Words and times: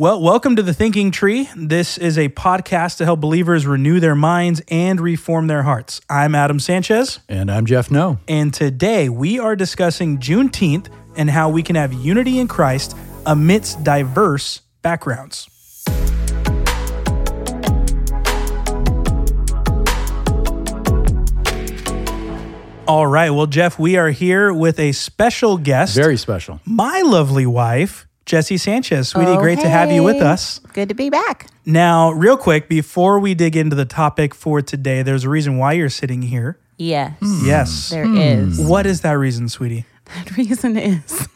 Well, 0.00 0.22
welcome 0.22 0.54
to 0.54 0.62
the 0.62 0.72
Thinking 0.72 1.10
Tree. 1.10 1.48
This 1.56 1.98
is 1.98 2.18
a 2.18 2.28
podcast 2.28 2.98
to 2.98 3.04
help 3.04 3.18
believers 3.18 3.66
renew 3.66 3.98
their 3.98 4.14
minds 4.14 4.62
and 4.68 5.00
reform 5.00 5.48
their 5.48 5.64
hearts. 5.64 6.00
I'm 6.08 6.36
Adam 6.36 6.60
Sanchez, 6.60 7.18
And 7.28 7.50
I'm 7.50 7.66
Jeff 7.66 7.90
No. 7.90 8.18
and 8.28 8.54
today 8.54 9.08
we 9.08 9.40
are 9.40 9.56
discussing 9.56 10.18
Juneteenth 10.18 10.86
and 11.16 11.28
how 11.28 11.48
we 11.48 11.64
can 11.64 11.74
have 11.74 11.92
unity 11.92 12.38
in 12.38 12.46
Christ 12.46 12.96
amidst 13.26 13.82
diverse 13.82 14.60
backgrounds. 14.82 15.48
All 22.86 23.06
right. 23.06 23.28
Well, 23.28 23.46
Jeff, 23.46 23.78
we 23.78 23.96
are 23.98 24.08
here 24.08 24.50
with 24.50 24.78
a 24.80 24.92
special 24.92 25.58
guest, 25.58 25.94
Very 25.94 26.16
special. 26.16 26.58
my 26.64 27.02
lovely 27.02 27.44
wife, 27.44 28.07
Jessie 28.28 28.58
Sanchez. 28.58 29.08
Sweetie, 29.08 29.30
Oh, 29.32 29.38
great 29.40 29.58
to 29.60 29.68
have 29.70 29.90
you 29.90 30.02
with 30.02 30.20
us. 30.22 30.58
Good 30.74 30.90
to 30.90 30.94
be 30.94 31.08
back. 31.08 31.46
Now, 31.64 32.10
real 32.12 32.36
quick, 32.36 32.68
before 32.68 33.18
we 33.18 33.32
dig 33.34 33.56
into 33.56 33.74
the 33.74 33.86
topic 33.86 34.34
for 34.34 34.60
today, 34.60 35.02
there's 35.02 35.24
a 35.24 35.30
reason 35.30 35.56
why 35.56 35.72
you're 35.72 35.88
sitting 35.88 36.20
here. 36.22 36.58
Yes, 36.76 37.14
Yes. 37.42 37.88
there 37.88 38.04
is. 38.14 38.60
What 38.60 38.84
is 38.86 39.00
that 39.00 39.12
reason, 39.12 39.48
sweetie? 39.48 39.86
That 40.14 40.36
reason 40.36 40.76
is 40.76 41.26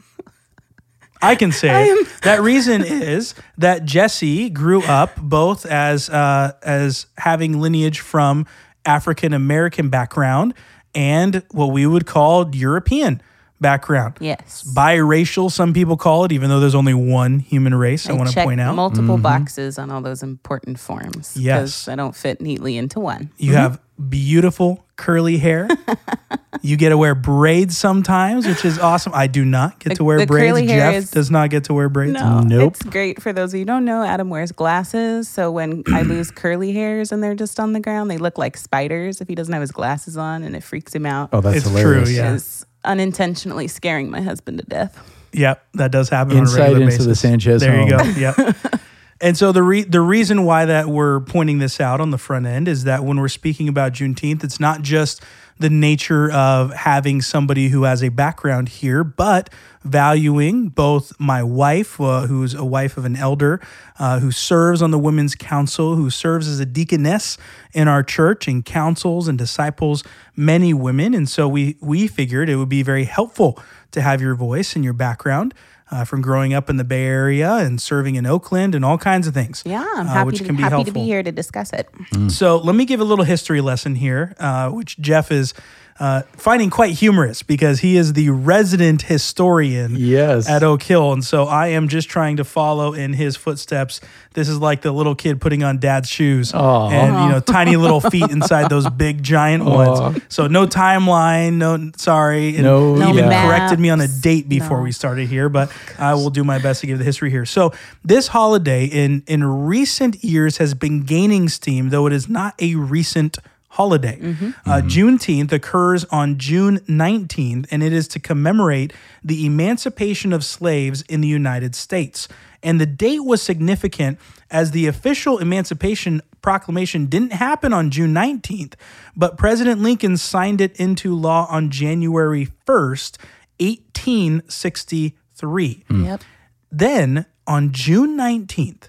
I 1.23 1.34
can 1.34 1.50
say 1.50 1.86
it. 1.91 2.09
that 2.23 2.42
reason 2.42 2.83
is 2.84 3.34
that 3.59 3.84
Jesse 3.86 4.50
grew 4.50 4.83
up 4.83 5.16
both 5.16 5.64
as 5.66 6.11
uh, 6.11 6.52
as 6.62 7.06
having 7.19 7.59
lineage 7.61 8.00
from 8.00 8.47
African 8.84 9.33
American 9.33 9.88
background 9.88 10.52
and 10.95 11.42
what 11.52 11.66
we 11.72 11.86
would 11.86 12.06
call 12.06 12.55
European 12.55 13.22
background. 13.62 14.16
yes. 14.21 14.62
Biracial, 14.77 15.51
some 15.51 15.73
people 15.73 15.97
call 15.97 16.25
it, 16.25 16.33
even 16.33 16.51
though 16.51 16.61
there's 16.61 16.75
only 16.75 16.95
one 16.95 17.39
human 17.39 17.75
race. 17.75 18.09
I, 18.09 18.12
want 18.12 18.30
to 18.30 18.45
point 18.45 18.61
out. 18.61 18.75
multiple 18.75 19.15
mm-hmm. 19.15 19.23
boxes 19.23 19.79
on 19.79 19.91
all 19.91 20.03
those 20.03 20.23
important 20.23 20.79
forms. 20.79 21.37
Yes. 21.37 21.84
'cause 21.84 21.89
I 21.89 21.97
don't 21.97 22.15
fit 22.15 22.41
neatly 22.41 22.77
into 22.77 23.01
one. 23.01 23.31
You 23.39 23.53
mm-hmm. 23.53 23.59
have 23.61 23.81
beautiful 24.09 24.84
curly 24.97 25.36
hair. 25.39 25.69
you 26.62 26.77
get 26.77 26.91
to 26.91 26.98
wear 26.98 27.14
braids 27.14 27.77
sometimes, 27.77 28.47
which 28.47 28.64
is 28.64 28.78
awesome. 28.78 29.12
I 29.14 29.27
do 29.27 29.45
not 29.45 29.79
get 29.79 29.91
The- 29.91 29.95
to 29.97 30.05
wear 30.05 30.19
the 30.19 30.27
braids. 30.27 30.48
curly 30.48 30.67
hair 30.67 30.92
Jeff 30.92 30.95
is- 31.05 31.11
does 31.11 31.31
not 31.31 31.51
get 31.51 31.64
to 31.64 31.75
wear 31.75 31.89
braids. 31.89 32.12
No, 32.14 32.41
Nope. 32.41 32.75
it's 32.75 32.83
great 32.84 33.23
for 33.23 33.33
those 33.33 33.53
of 33.53 33.58
you 33.58 33.62
who 33.62 33.67
don't 33.67 33.84
know. 33.84 34.03
Adam 34.03 34.29
wears 34.29 34.53
glasses, 34.53 35.29
so 35.29 35.51
when 35.51 35.83
I 35.89 36.03
lose 36.12 36.31
curly 36.31 36.73
hairs 36.73 37.12
and 37.12 37.23
they're 37.23 37.34
just 37.34 37.58
on 37.61 37.73
the 37.73 37.81
ground, 37.81 38.11
they 38.11 38.19
look 38.19 38.39
like 38.39 38.56
spiders 38.56 39.20
if 39.20 39.29
he 39.29 39.34
doesn't 39.34 39.53
have 39.53 39.61
his 39.61 39.73
glasses 39.73 40.17
on, 40.17 40.42
and 40.42 40.55
it 40.56 40.62
freaks 40.62 40.95
him 40.95 41.06
out. 41.06 41.31
Oh, 41.33 41.41
that's 41.41 41.58
It's 41.58 41.67
hilarious. 41.67 42.08
true, 42.08 42.14
yeah. 42.17 42.39
Is 42.84 42.91
unintentionally 42.91 43.69
scaring 43.69 44.11
my 44.11 44.20
husband 44.20 44.58
to 44.58 44.64
death. 44.64 44.98
Yep, 45.33 45.66
that 45.75 45.91
does 45.92 46.08
happen 46.08 46.36
Insight 46.36 46.55
on 46.55 46.61
a 46.61 46.62
regular 46.62 46.83
into 46.83 46.92
basis. 46.92 47.06
the 47.06 47.14
Sanchez 47.14 47.61
There 47.62 47.83
you 47.83 47.91
go. 47.91 48.02
Yep. 48.02 48.56
and 49.20 49.36
so 49.36 49.52
the 49.52 49.62
re- 49.62 49.84
the 49.84 50.00
reason 50.00 50.44
why 50.44 50.66
that 50.66 50.89
we're 50.89 51.20
pointing 51.20 51.58
this 51.58 51.80
out 51.80 52.00
on 52.00 52.11
the 52.11 52.19
front 52.19 52.47
end 52.47 52.69
is 52.69 52.84
that 52.84 53.05
when 53.05 53.19
we're 53.19 53.28
speaking 53.28 53.69
about 53.69 53.92
Juneteenth, 53.92 54.44
it's 54.44 54.61
not 54.61 54.83
just 54.83 55.22
the 55.62 55.70
nature 55.70 56.30
of 56.30 56.72
having 56.74 57.22
somebody 57.22 57.68
who 57.68 57.84
has 57.84 58.02
a 58.02 58.10
background 58.10 58.68
here, 58.68 59.02
but 59.02 59.48
valuing 59.82 60.68
both 60.68 61.18
my 61.18 61.42
wife, 61.42 62.00
uh, 62.00 62.27
who's 62.27 62.55
a 62.55 62.64
wife 62.64 62.96
of 62.96 63.05
an 63.05 63.16
elder, 63.16 63.60
uh, 63.98 64.18
who 64.18 64.30
serves 64.30 64.83
on 64.83 64.90
the 64.90 64.98
women's 64.98 65.34
council, 65.34 65.96
who 65.96 66.10
serves 66.10 66.46
as 66.46 66.60
a 66.60 66.66
deaconess 66.66 67.38
in 67.72 67.88
our 67.88 68.02
church 68.02 68.46
and 68.46 68.64
counsels 68.64 69.27
and 69.28 69.38
disciples 69.38 70.05
many 70.36 70.74
women. 70.74 71.14
And 71.14 71.28
so 71.28 71.48
we 71.48 71.77
we 71.80 72.06
figured 72.06 72.48
it 72.48 72.56
would 72.56 72.68
be 72.68 72.83
very 72.83 73.05
helpful 73.05 73.58
to 73.93 74.03
have 74.03 74.21
your 74.21 74.35
voice 74.35 74.75
and 74.75 74.85
your 74.85 74.93
background 74.93 75.55
uh, 75.91 76.05
from 76.05 76.23
growing 76.23 76.55
up 76.55 76.71
in 76.71 76.79
the 76.79 76.85
Bay 76.85 77.05
Area 77.05 77.57
and 77.57 77.81
serving 77.81 78.15
in 78.17 78.27
Oakland 78.27 78.75
and 78.75 78.85
all 78.85 78.98
kinds 78.98 79.27
of 79.27 79.35
things. 79.35 79.62
Yeah, 79.65 79.87
I'm 79.95 80.09
uh, 80.09 80.25
which 80.25 80.39
to, 80.39 80.45
can 80.45 80.57
be 80.57 80.62
happy 80.62 80.85
to 80.85 80.93
be 80.93 81.05
here 81.05 81.23
to 81.23 81.31
discuss 81.31 81.73
it. 81.73 81.89
So 82.29 82.57
let 82.57 82.75
me 82.75 82.85
give 82.85 83.01
a 83.01 83.05
little 83.05 83.25
history 83.25 83.61
lesson 83.61 83.95
here, 83.95 84.35
uh, 84.39 84.70
which 84.70 84.98
Jeff 84.98 85.31
is 85.31 85.55
uh, 86.03 86.22
finding 86.36 86.68
quite 86.68 86.95
humorous 86.95 87.45
because 87.45 87.79
he 87.79 87.96
is 87.96 88.14
the 88.14 88.29
resident 88.30 89.02
historian 89.02 89.95
Yes. 89.96 90.48
at 90.48 90.64
Oak 90.64 90.83
Hill. 90.83 91.13
And 91.13 91.24
so 91.24 91.45
I 91.45 91.68
am 91.68 91.86
just 91.86 92.08
trying 92.08 92.39
to 92.39 92.45
follow 92.45 92.92
in 92.92 93.13
his 93.13 93.36
footsteps. 93.36 94.01
This 94.35 94.48
is 94.48 94.58
like 94.58 94.83
the 94.83 94.90
little 94.90 95.14
kid 95.14 95.40
putting 95.40 95.63
on 95.63 95.79
dad's 95.79 96.08
shoes 96.08 96.52
Aw. 96.55 96.90
and, 96.90 97.23
you 97.23 97.29
know, 97.30 97.39
tiny 97.39 97.77
little 97.77 98.01
feet 98.13 98.29
inside 98.33 98.68
those 98.68 98.90
big 98.90 99.23
giant 99.23 99.64
ones. 99.64 100.20
So 100.29 100.48
no 100.48 100.67
timeline, 100.67 101.52
no, 101.58 101.92
sorry. 101.96 102.57
And 102.57 102.64
No- 102.64 102.95
he 102.95 103.01
No 103.01 103.08
even 103.11 103.29
maps. 103.29 103.46
corrected 103.48 103.79
me 103.79 103.89
on 103.90 104.01
a 104.01 104.08
date 104.08 104.48
before 104.48 104.79
No. 104.79 104.83
we 104.83 104.90
started 104.92 105.29
here, 105.29 105.48
but 105.48 105.70
I 106.01 106.14
will 106.14 106.30
do 106.30 106.42
my 106.42 106.58
best 106.58 106.80
to 106.80 106.89
give 106.89 106.98
the 106.98 107.05
history 107.05 107.30
here. 107.30 107.46
So 107.46 107.73
this 108.05 108.29
holiday 108.29 108.86
in 108.86 109.23
in 109.29 109.45
recent 109.45 110.24
years 110.24 110.57
has 110.57 110.74
been 110.74 111.02
gaining 111.02 111.48
steam, 111.48 111.90
though 111.90 112.08
it 112.08 112.13
is 112.13 112.29
not 112.29 112.55
a 112.61 112.74
recent 112.74 113.39
holiday. 113.72 114.18
Uh, 114.66 114.83
Juneteenth 114.84 115.50
occurs 115.50 116.05
on 116.06 116.38
June 116.38 116.78
19th, 116.80 117.66
and 117.70 117.83
it 117.83 117.90
is 117.92 118.06
to 118.08 118.20
commemorate 118.20 118.92
the 119.24 119.46
emancipation 119.46 120.34
of 120.34 120.44
slaves 120.44 121.02
in 121.08 121.22
the 121.22 121.28
United 121.28 121.74
States. 121.74 122.28
And 122.62 122.80
the 122.80 122.86
date 122.86 123.24
was 123.24 123.42
significant 123.42 124.18
as 124.50 124.72
the 124.72 124.86
official 124.86 125.38
Emancipation 125.38 126.20
Proclamation 126.42 127.06
didn't 127.06 127.33
happen 127.33 127.72
on 127.72 127.90
June 127.90 128.12
19th, 128.12 128.75
but 129.16 129.38
President 129.38 129.81
Lincoln 129.81 130.16
signed 130.16 130.60
it 130.60 130.76
into 130.76 131.14
law 131.14 131.46
on 131.49 131.70
January 131.70 132.49
1st, 132.66 133.16
1863. 133.58 135.84
Yep. 135.88 136.22
Then 136.70 137.26
on 137.46 137.72
June 137.72 138.19
19th, 138.19 138.88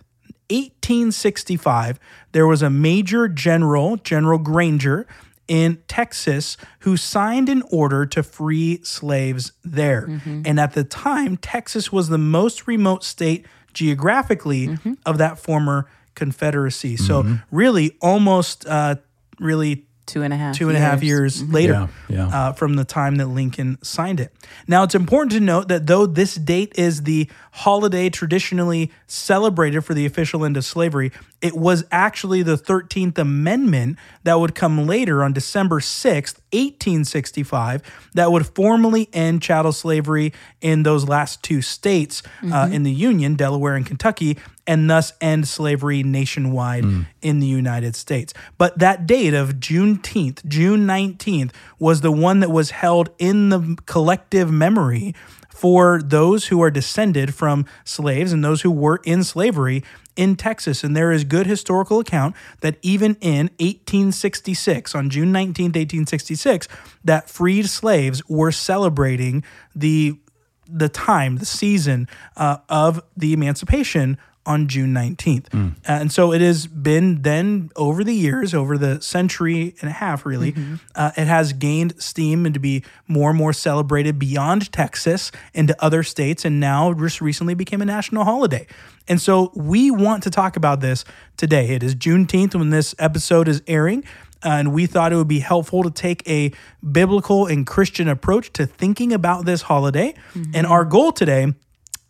1865, 0.53 1.99
there 2.31 2.47
was 2.47 2.61
a 2.61 2.69
major 2.69 3.27
general, 3.27 3.97
General 3.97 4.39
Granger, 4.39 5.07
in 5.47 5.81
Texas 5.87 6.57
who 6.79 6.95
signed 6.95 7.49
an 7.49 7.63
order 7.71 8.05
to 8.05 8.23
free 8.23 8.79
slaves 8.83 9.51
there. 9.63 10.07
Mm-hmm. 10.07 10.43
And 10.45 10.59
at 10.59 10.73
the 10.73 10.83
time, 10.83 11.37
Texas 11.37 11.91
was 11.91 12.09
the 12.09 12.17
most 12.17 12.67
remote 12.67 13.03
state 13.03 13.45
geographically 13.73 14.67
mm-hmm. 14.67 14.93
of 15.05 15.17
that 15.17 15.39
former 15.39 15.89
Confederacy. 16.15 16.95
So, 16.95 17.23
mm-hmm. 17.23 17.35
really, 17.49 17.97
almost 17.99 18.67
uh, 18.67 18.97
really 19.39 19.87
Two 20.05 20.21
and 20.21 20.33
a 20.33 20.37
half. 20.37 20.57
two 20.57 20.67
and 20.67 20.77
a 20.77 20.81
half 20.81 21.01
years 21.01 21.41
later 21.41 21.73
Yeah, 21.73 21.87
yeah. 22.09 22.27
Uh, 22.27 22.53
from 22.53 22.75
the 22.75 22.83
time 22.83 23.15
that 23.17 23.27
Lincoln 23.27 23.77
signed 23.81 24.19
it. 24.19 24.33
Now, 24.67 24.83
it's 24.83 24.95
important 24.95 25.31
to 25.31 25.39
note 25.39 25.69
that 25.69 25.87
though 25.87 26.05
this 26.05 26.35
date 26.35 26.73
is 26.75 27.03
the 27.03 27.29
holiday 27.51 28.09
traditionally 28.09 28.91
celebrated 29.07 29.81
for 29.81 29.93
the 29.93 30.05
official 30.05 30.43
end 30.43 30.57
of 30.57 30.65
slavery, 30.65 31.11
it 31.41 31.55
was 31.55 31.85
actually 31.91 32.43
the 32.43 32.57
13th 32.57 33.17
Amendment 33.17 33.97
that 34.23 34.39
would 34.39 34.55
come 34.55 34.85
later 34.85 35.23
on 35.23 35.33
December 35.33 35.79
6th, 35.79 36.39
1865, 36.51 37.81
that 38.13 38.31
would 38.31 38.45
formally 38.45 39.09
end 39.13 39.41
chattel 39.41 39.71
slavery 39.71 40.33
in 40.61 40.83
those 40.83 41.07
last 41.07 41.41
two 41.43 41.61
states 41.61 42.23
uh, 42.51 42.69
in 42.71 42.83
the 42.83 42.91
Union, 42.91 43.35
Delaware 43.35 43.75
and 43.75 43.85
Kentucky, 43.85 44.37
and 44.65 44.89
thus 44.89 45.13
end 45.19 45.47
slavery 45.47 46.03
nationwide 46.03 46.85
in 47.21 47.39
the 47.39 47.47
United 47.47 47.95
States. 47.95 48.33
But 48.57 48.79
that 48.79 49.05
date 49.05 49.33
of 49.33 49.55
Juneteenth, 49.55 50.45
June 50.45 50.87
19th, 50.87 51.51
was 51.79 52.01
the 52.01 52.11
one 52.11 52.39
that 52.39 52.51
was 52.51 52.71
held 52.71 53.09
in 53.19 53.49
the 53.49 53.77
collective 53.85 54.51
memory 54.51 55.13
for 55.49 56.01
those 56.01 56.47
who 56.47 56.61
are 56.61 56.71
descended 56.71 57.33
from 57.33 57.65
slaves 57.85 58.33
and 58.33 58.43
those 58.43 58.61
who 58.61 58.71
were 58.71 58.99
in 59.05 59.23
slavery 59.23 59.83
in 60.15 60.35
Texas. 60.35 60.83
And 60.83 60.95
there 60.95 61.11
is 61.11 61.23
good 61.23 61.47
historical 61.47 61.99
account 61.99 62.35
that 62.61 62.77
even 62.81 63.15
in 63.21 63.49
1866, 63.59 64.95
on 64.95 65.09
June 65.09 65.31
19th, 65.31 65.75
1866, 65.75 66.67
that 67.03 67.29
freed 67.29 67.69
slaves 67.69 68.27
were 68.27 68.51
celebrating 68.51 69.43
the 69.75 70.19
the 70.65 70.89
time, 70.89 71.37
the 71.37 71.45
season 71.45 72.07
uh, 72.37 72.57
of 72.69 73.01
the 73.17 73.33
emancipation 73.33 74.17
on 74.45 74.67
June 74.67 74.93
19th. 74.93 75.73
and 75.85 76.11
so 76.11 76.33
it 76.33 76.41
has 76.41 76.67
been 76.67 77.21
then 77.21 77.69
over 77.75 78.03
the 78.03 78.13
years, 78.13 78.53
over 78.53 78.77
the 78.77 79.01
century 79.01 79.75
and 79.81 79.89
a 79.89 79.93
half, 79.93 80.25
really, 80.25 80.53
uh, 80.95 81.11
it 81.15 81.27
has 81.27 81.53
gained 81.53 81.93
steam 82.01 82.45
and 82.45 82.53
to 82.53 82.59
be 82.59 82.83
more 83.07 83.29
and 83.29 83.37
more 83.37 83.53
celebrated 83.53 84.19
beyond 84.19 84.71
Texas 84.73 85.31
into 85.53 85.75
other 85.83 86.03
states, 86.03 86.43
and 86.45 86.59
now 86.59 86.93
just 86.93 87.21
recently 87.21 87.53
became 87.53 87.81
a 87.81 87.85
national 87.85 88.25
holiday. 88.25 88.67
And 89.07 89.21
so 89.21 89.51
we 89.55 89.91
want 89.91 90.23
to 90.23 90.29
talk 90.29 90.55
about 90.57 90.79
this 90.81 91.05
today. 91.37 91.69
It 91.69 91.83
is 91.83 91.95
Juneteenth 91.95 92.55
when 92.55 92.69
this 92.69 92.93
episode 92.99 93.47
is 93.47 93.61
airing. 93.67 94.03
Uh, 94.45 94.49
and 94.59 94.73
we 94.73 94.85
thought 94.87 95.13
it 95.13 95.15
would 95.15 95.27
be 95.29 95.39
helpful 95.39 95.83
to 95.83 95.89
take 95.89 96.27
a 96.29 96.51
biblical 96.91 97.45
and 97.45 97.65
Christian 97.65 98.09
approach 98.09 98.51
to 98.53 98.65
thinking 98.65 99.13
about 99.13 99.45
this 99.45 99.61
holiday. 99.63 100.13
And 100.53 100.67
our 100.67 100.83
goal 100.83 101.13
today 101.13 101.53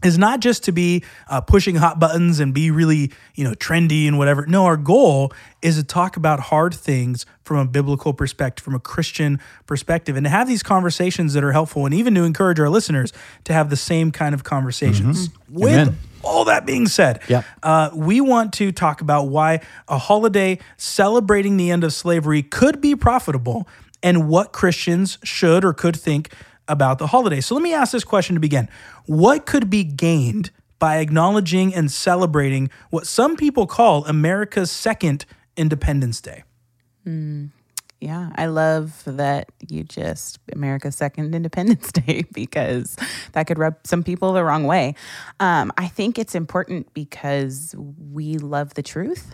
is 0.04 0.18
not 0.18 0.40
just 0.40 0.64
to 0.66 0.72
be 0.72 1.04
uh, 1.28 1.42
pushing 1.42 1.76
hot 1.76 2.00
buttons 2.00 2.40
and 2.40 2.54
be 2.54 2.72
really 2.72 3.12
you 3.36 3.44
know 3.44 3.54
trendy 3.54 4.08
and 4.08 4.18
whatever 4.18 4.46
no 4.46 4.66
our 4.66 4.78
goal 4.78 5.32
is 5.62 5.78
to 5.78 5.84
talk 5.84 6.18
about 6.18 6.40
hard 6.40 6.74
things 6.74 7.26
from 7.44 7.58
a 7.58 7.66
biblical 7.66 8.14
perspective 8.14 8.64
from 8.64 8.76
a 8.76 8.80
christian 8.80 9.40
perspective 9.66 10.16
and 10.16 10.26
to 10.26 10.30
have 10.30 10.48
these 10.48 10.64
conversations 10.64 11.34
that 11.34 11.44
are 11.44 11.52
helpful 11.52 11.86
and 11.86 11.94
even 11.94 12.14
to 12.16 12.24
encourage 12.24 12.60
our 12.60 12.70
listeners 12.70 13.14
to 13.44 13.54
have 13.54 13.70
the 13.70 13.76
same 13.76 14.12
kind 14.12 14.34
of 14.36 14.44
conversations 14.44 15.30
with 15.50 15.74
Amen. 15.74 15.98
all 16.24 16.46
that 16.46 16.66
being 16.66 16.88
said, 16.88 17.20
Yep. 17.28 17.46
uh, 17.62 17.90
we 17.94 18.22
want 18.22 18.54
to 18.54 18.72
talk 18.72 19.02
about 19.02 19.28
why 19.28 19.60
a 19.88 19.98
holiday 19.98 20.58
celebrating 20.78 21.58
the 21.58 21.70
end 21.72 21.84
of 21.84 21.94
slavery 21.94 22.42
could 22.44 22.82
be 22.82 22.96
profitable 22.96 23.68
and 24.02 24.28
what 24.28 24.52
Christians 24.52 25.18
should 25.24 25.64
or 25.64 25.74
could 25.74 25.96
think 25.96 26.34
about 26.68 27.00
the 27.00 27.08
holiday. 27.08 27.42
So 27.42 27.56
let 27.56 27.62
me 27.62 27.74
ask 27.74 27.92
this 27.92 28.04
question 28.04 28.36
to 28.36 28.40
begin 28.40 28.70
What 29.06 29.46
could 29.46 29.70
be 29.70 29.84
gained 29.84 30.52
by 30.80 30.98
acknowledging 30.98 31.74
and 31.74 31.92
celebrating 31.92 32.70
what 32.90 33.08
some 33.08 33.36
people 33.36 33.68
call 33.68 34.06
America's 34.06 34.72
second 34.72 35.26
Independence 35.56 36.20
Day? 36.20 36.44
Yeah, 38.04 38.32
I 38.36 38.48
love 38.48 39.02
that 39.06 39.50
you 39.70 39.86
just 39.86 40.40
America's 40.52 40.98
second 40.98 41.34
Independence 41.34 41.90
Day 41.94 42.26
because 42.34 42.98
that 43.32 43.48
could 43.48 43.58
rub 43.58 43.76
some 43.86 44.04
people 44.04 44.34
the 44.34 44.44
wrong 44.44 44.66
way. 44.66 44.96
Um, 45.40 45.72
I 45.78 45.88
think 45.88 46.20
it's 46.20 46.36
important 46.36 46.94
because 46.94 47.74
we 48.12 48.38
love 48.38 48.74
the 48.74 48.84
truth, 48.84 49.34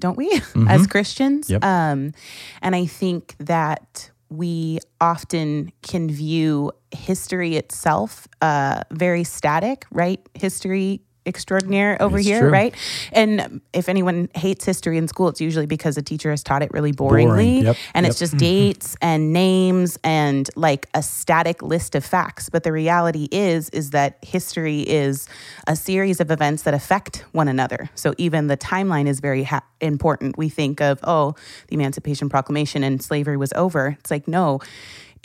don't 0.00 0.16
we, 0.16 0.40
as 0.68 0.86
Christians? 0.86 1.50
Yep. 1.50 1.62
Um, 1.62 2.14
and 2.62 2.74
I 2.74 2.86
think 2.86 3.34
that 3.38 4.10
we 4.28 4.78
often 5.00 5.72
can 5.82 6.08
view 6.10 6.72
history 6.90 7.56
itself 7.56 8.26
uh, 8.40 8.82
very 8.90 9.24
static, 9.24 9.86
right? 9.90 10.20
History 10.34 11.02
extraordinaire 11.26 12.00
over 12.00 12.18
It's 12.18 12.26
here, 12.26 12.40
true. 12.40 12.50
right? 12.50 12.74
And 13.12 13.60
if 13.72 13.88
anyone 13.88 14.28
hates 14.34 14.64
history 14.64 14.96
in 14.98 15.08
school, 15.08 15.28
it's 15.28 15.40
usually 15.40 15.66
because 15.66 15.96
a 15.96 16.02
teacher 16.02 16.30
has 16.30 16.42
taught 16.42 16.62
it 16.62 16.70
really 16.72 16.92
boringly. 16.92 17.26
Boring. 17.26 17.64
Yep. 17.64 17.76
And 17.94 18.04
Yep. 18.04 18.10
it's 18.10 18.18
just 18.18 18.32
mm-hmm. 18.34 18.38
dates 18.38 18.96
and 19.02 19.32
names 19.32 19.98
and 20.04 20.48
like 20.56 20.88
a 20.94 21.02
static 21.02 21.62
list 21.62 21.94
of 21.94 22.04
facts. 22.04 22.48
But 22.48 22.62
the 22.62 22.72
reality 22.72 23.28
is, 23.30 23.68
is 23.70 23.90
that 23.90 24.18
history 24.22 24.80
is 24.82 25.28
a 25.66 25.76
series 25.76 26.20
of 26.20 26.30
events 26.30 26.62
that 26.62 26.74
affect 26.74 27.24
one 27.32 27.48
another. 27.48 27.90
So 27.94 28.14
even 28.18 28.46
the 28.46 28.56
timeline 28.56 29.06
is 29.06 29.20
very 29.20 29.44
ha- 29.44 29.64
important. 29.80 30.38
We 30.38 30.48
think 30.48 30.80
of, 30.80 31.00
oh, 31.02 31.34
the 31.68 31.74
Emancipation 31.74 32.28
Proclamation 32.28 32.82
and 32.82 33.02
slavery 33.02 33.36
was 33.36 33.52
over. 33.54 33.96
It's 34.00 34.10
like, 34.10 34.28
no. 34.28 34.60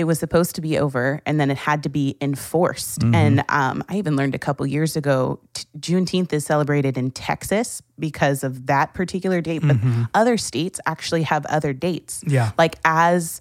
It 0.02 0.06
was 0.06 0.18
supposed 0.20 0.56
to 0.56 0.62
be 0.62 0.80
over, 0.80 1.22
and 1.28 1.40
then 1.40 1.52
it 1.52 1.58
had 1.58 1.84
to 1.84 1.90
be 1.90 2.18
enforced. 2.20 3.04
And 3.04 3.44
um, 3.50 3.84
I 3.88 3.98
even 3.98 4.16
learned 4.16 4.34
a 4.34 4.40
couple 4.40 4.66
years 4.66 4.96
ago, 4.96 5.40
t- 5.54 5.66
Juneteenth 5.80 6.34
is 6.34 6.44
celebrated 6.44 6.98
in 6.98 7.12
Texas 7.12 7.84
because 8.00 8.44
of 8.44 8.66
that 8.66 8.96
particular 8.96 9.42
date, 9.42 9.62
but 9.64 9.78
other 10.16 10.38
states 10.38 10.80
actually 10.88 11.22
have 11.24 11.46
other 11.46 11.72
dates 11.72 12.24
Yeah. 12.26 12.52
like 12.58 12.78
as 12.84 13.40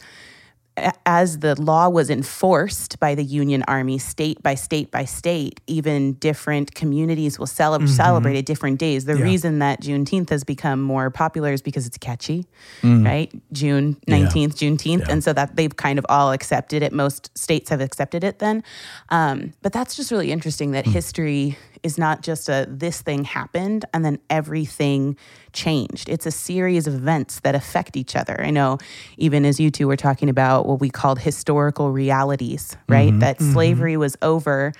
as 1.06 1.40
the 1.40 1.60
law 1.60 1.88
was 1.88 2.10
enforced 2.10 2.98
by 3.00 3.14
the 3.14 3.24
Union 3.24 3.64
Army, 3.68 3.98
state 3.98 4.42
by 4.42 4.54
state 4.54 4.90
by 4.90 5.04
state, 5.04 5.60
even 5.66 6.14
different 6.14 6.74
communities 6.74 7.38
will 7.38 7.46
cele- 7.46 7.78
mm-hmm. 7.78 7.86
celebrate 7.86 8.36
at 8.36 8.46
different 8.46 8.78
days. 8.78 9.04
The 9.04 9.16
Yeah. 9.16 9.24
reason 9.24 9.58
that 9.60 9.82
Juneteenth 9.82 10.30
has 10.30 10.44
become 10.44 10.80
more 10.80 11.10
popular 11.10 11.52
is 11.52 11.62
because 11.62 11.86
it's 11.86 11.98
catchy, 11.98 12.46
mm. 12.82 13.04
right? 13.04 13.32
June 13.52 13.96
19th, 14.08 14.54
Juneteenth. 14.56 15.08
And 15.08 15.22
so 15.22 15.32
that 15.32 15.56
they've 15.56 15.74
kind 15.74 15.98
of 15.98 16.06
all 16.08 16.32
accepted 16.32 16.82
it. 16.82 16.92
Most 16.92 17.36
states 17.36 17.70
have 17.70 17.80
accepted 17.80 18.24
it 18.24 18.38
then. 18.38 18.62
Um, 19.08 19.52
but 19.62 19.72
that's 19.72 19.96
just 19.96 20.10
really 20.10 20.30
interesting 20.30 20.72
that 20.72 20.84
hmm. 20.84 20.92
history 20.92 21.58
is 21.82 21.96
not 21.98 22.22
just 22.22 22.48
a 22.48 22.66
this 22.68 23.00
thing 23.02 23.24
happened 23.24 23.84
and 23.94 24.04
then 24.04 24.18
everything 24.28 25.16
changed. 25.52 26.08
It's 26.08 26.26
a 26.26 26.30
series 26.30 26.86
of 26.86 26.94
events 26.94 27.40
that 27.40 27.54
affect 27.54 27.96
each 27.96 28.14
other. 28.16 28.40
I 28.40 28.50
know 28.50 28.78
even 29.16 29.44
as 29.44 29.58
you 29.58 29.70
two 29.70 29.88
were 29.88 29.96
talking 29.96 30.28
about 30.28 30.66
what 30.66 30.80
we 30.80 30.90
called 30.90 31.18
historical 31.20 31.90
realities, 31.92 32.76
right? 32.88 33.18
That 33.20 33.40
slavery 33.40 33.96
was 33.96 34.16
over 34.22 34.72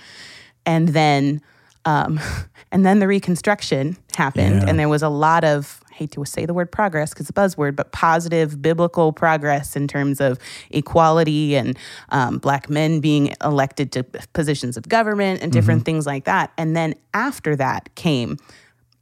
and 0.67 0.89
then 0.89 1.41
um, 1.85 2.21
and 2.73 2.85
then 2.85 2.99
the 2.99 3.07
reconstruction 3.09 3.97
happened 4.17 4.63
Yeah. 4.63 4.69
and 4.69 4.79
there 4.79 4.89
was 4.89 5.03
a 5.03 5.09
lot 5.09 5.45
of 5.45 5.83
hate 6.01 6.11
to 6.13 6.25
say 6.25 6.47
the 6.47 6.55
word 6.55 6.73
progress 6.73 7.11
because 7.11 7.29
it's 7.29 7.31
a 7.31 7.41
buzzword 7.41 7.77
but 7.77 7.93
positive 7.93 8.61
biblical 8.63 9.13
progress 9.13 9.77
in 9.77 9.87
terms 9.87 10.21
of 10.21 10.39
equality 10.71 11.55
and 11.55 11.79
um, 12.09 12.39
black 12.39 12.71
men 12.71 13.01
being 13.01 13.35
elected 13.45 13.93
to 13.93 14.03
positions 14.33 14.77
of 14.77 14.89
government 14.89 15.43
and 15.43 15.53
different 15.53 15.85
things 15.85 16.07
like 16.07 16.25
that. 16.25 16.53
And 16.57 16.75
then 16.75 16.95
after 17.13 17.55
that 17.57 17.95
came 17.95 18.39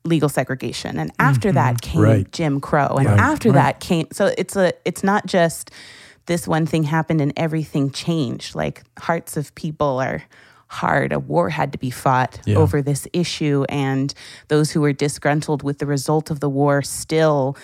legal 0.05 0.29
segregation. 0.29 0.99
And 0.99 1.12
after 1.19 1.53
that 1.53 1.81
came 1.81 2.00
Right. 2.00 2.33
jim 2.33 2.61
crow. 2.61 2.97
And 2.99 3.06
Right, 3.06 3.21
after 3.21 3.53
that 3.53 3.81
came 3.81 4.09
so 4.12 4.33
it's 4.37 4.56
a 4.56 4.73
it's 4.85 5.05
not 5.05 5.27
just 5.27 5.71
this 6.27 6.47
one 6.49 6.67
thing 6.67 6.83
happened 6.83 7.21
and 7.21 7.33
everything 7.37 7.91
changed. 7.91 8.55
Like 8.55 8.83
hearts 8.99 9.37
of 9.37 9.55
people 9.55 10.01
are 10.01 10.23
hard. 10.69 11.12
A 11.12 11.19
war 11.19 11.50
had 11.50 11.73
to 11.73 11.79
be 11.79 11.91
fought 11.91 12.41
Yeah. 12.44 12.56
over 12.56 12.82
this 12.82 13.09
issue 13.12 13.65
and 13.69 14.12
those 14.49 14.70
who 14.70 14.81
were 14.81 14.93
disgruntled 14.93 15.62
with 15.62 15.79
the 15.79 15.87
result 15.87 16.31
of 16.31 16.41
the 16.41 16.49
war 16.49 16.82
still 16.82 17.56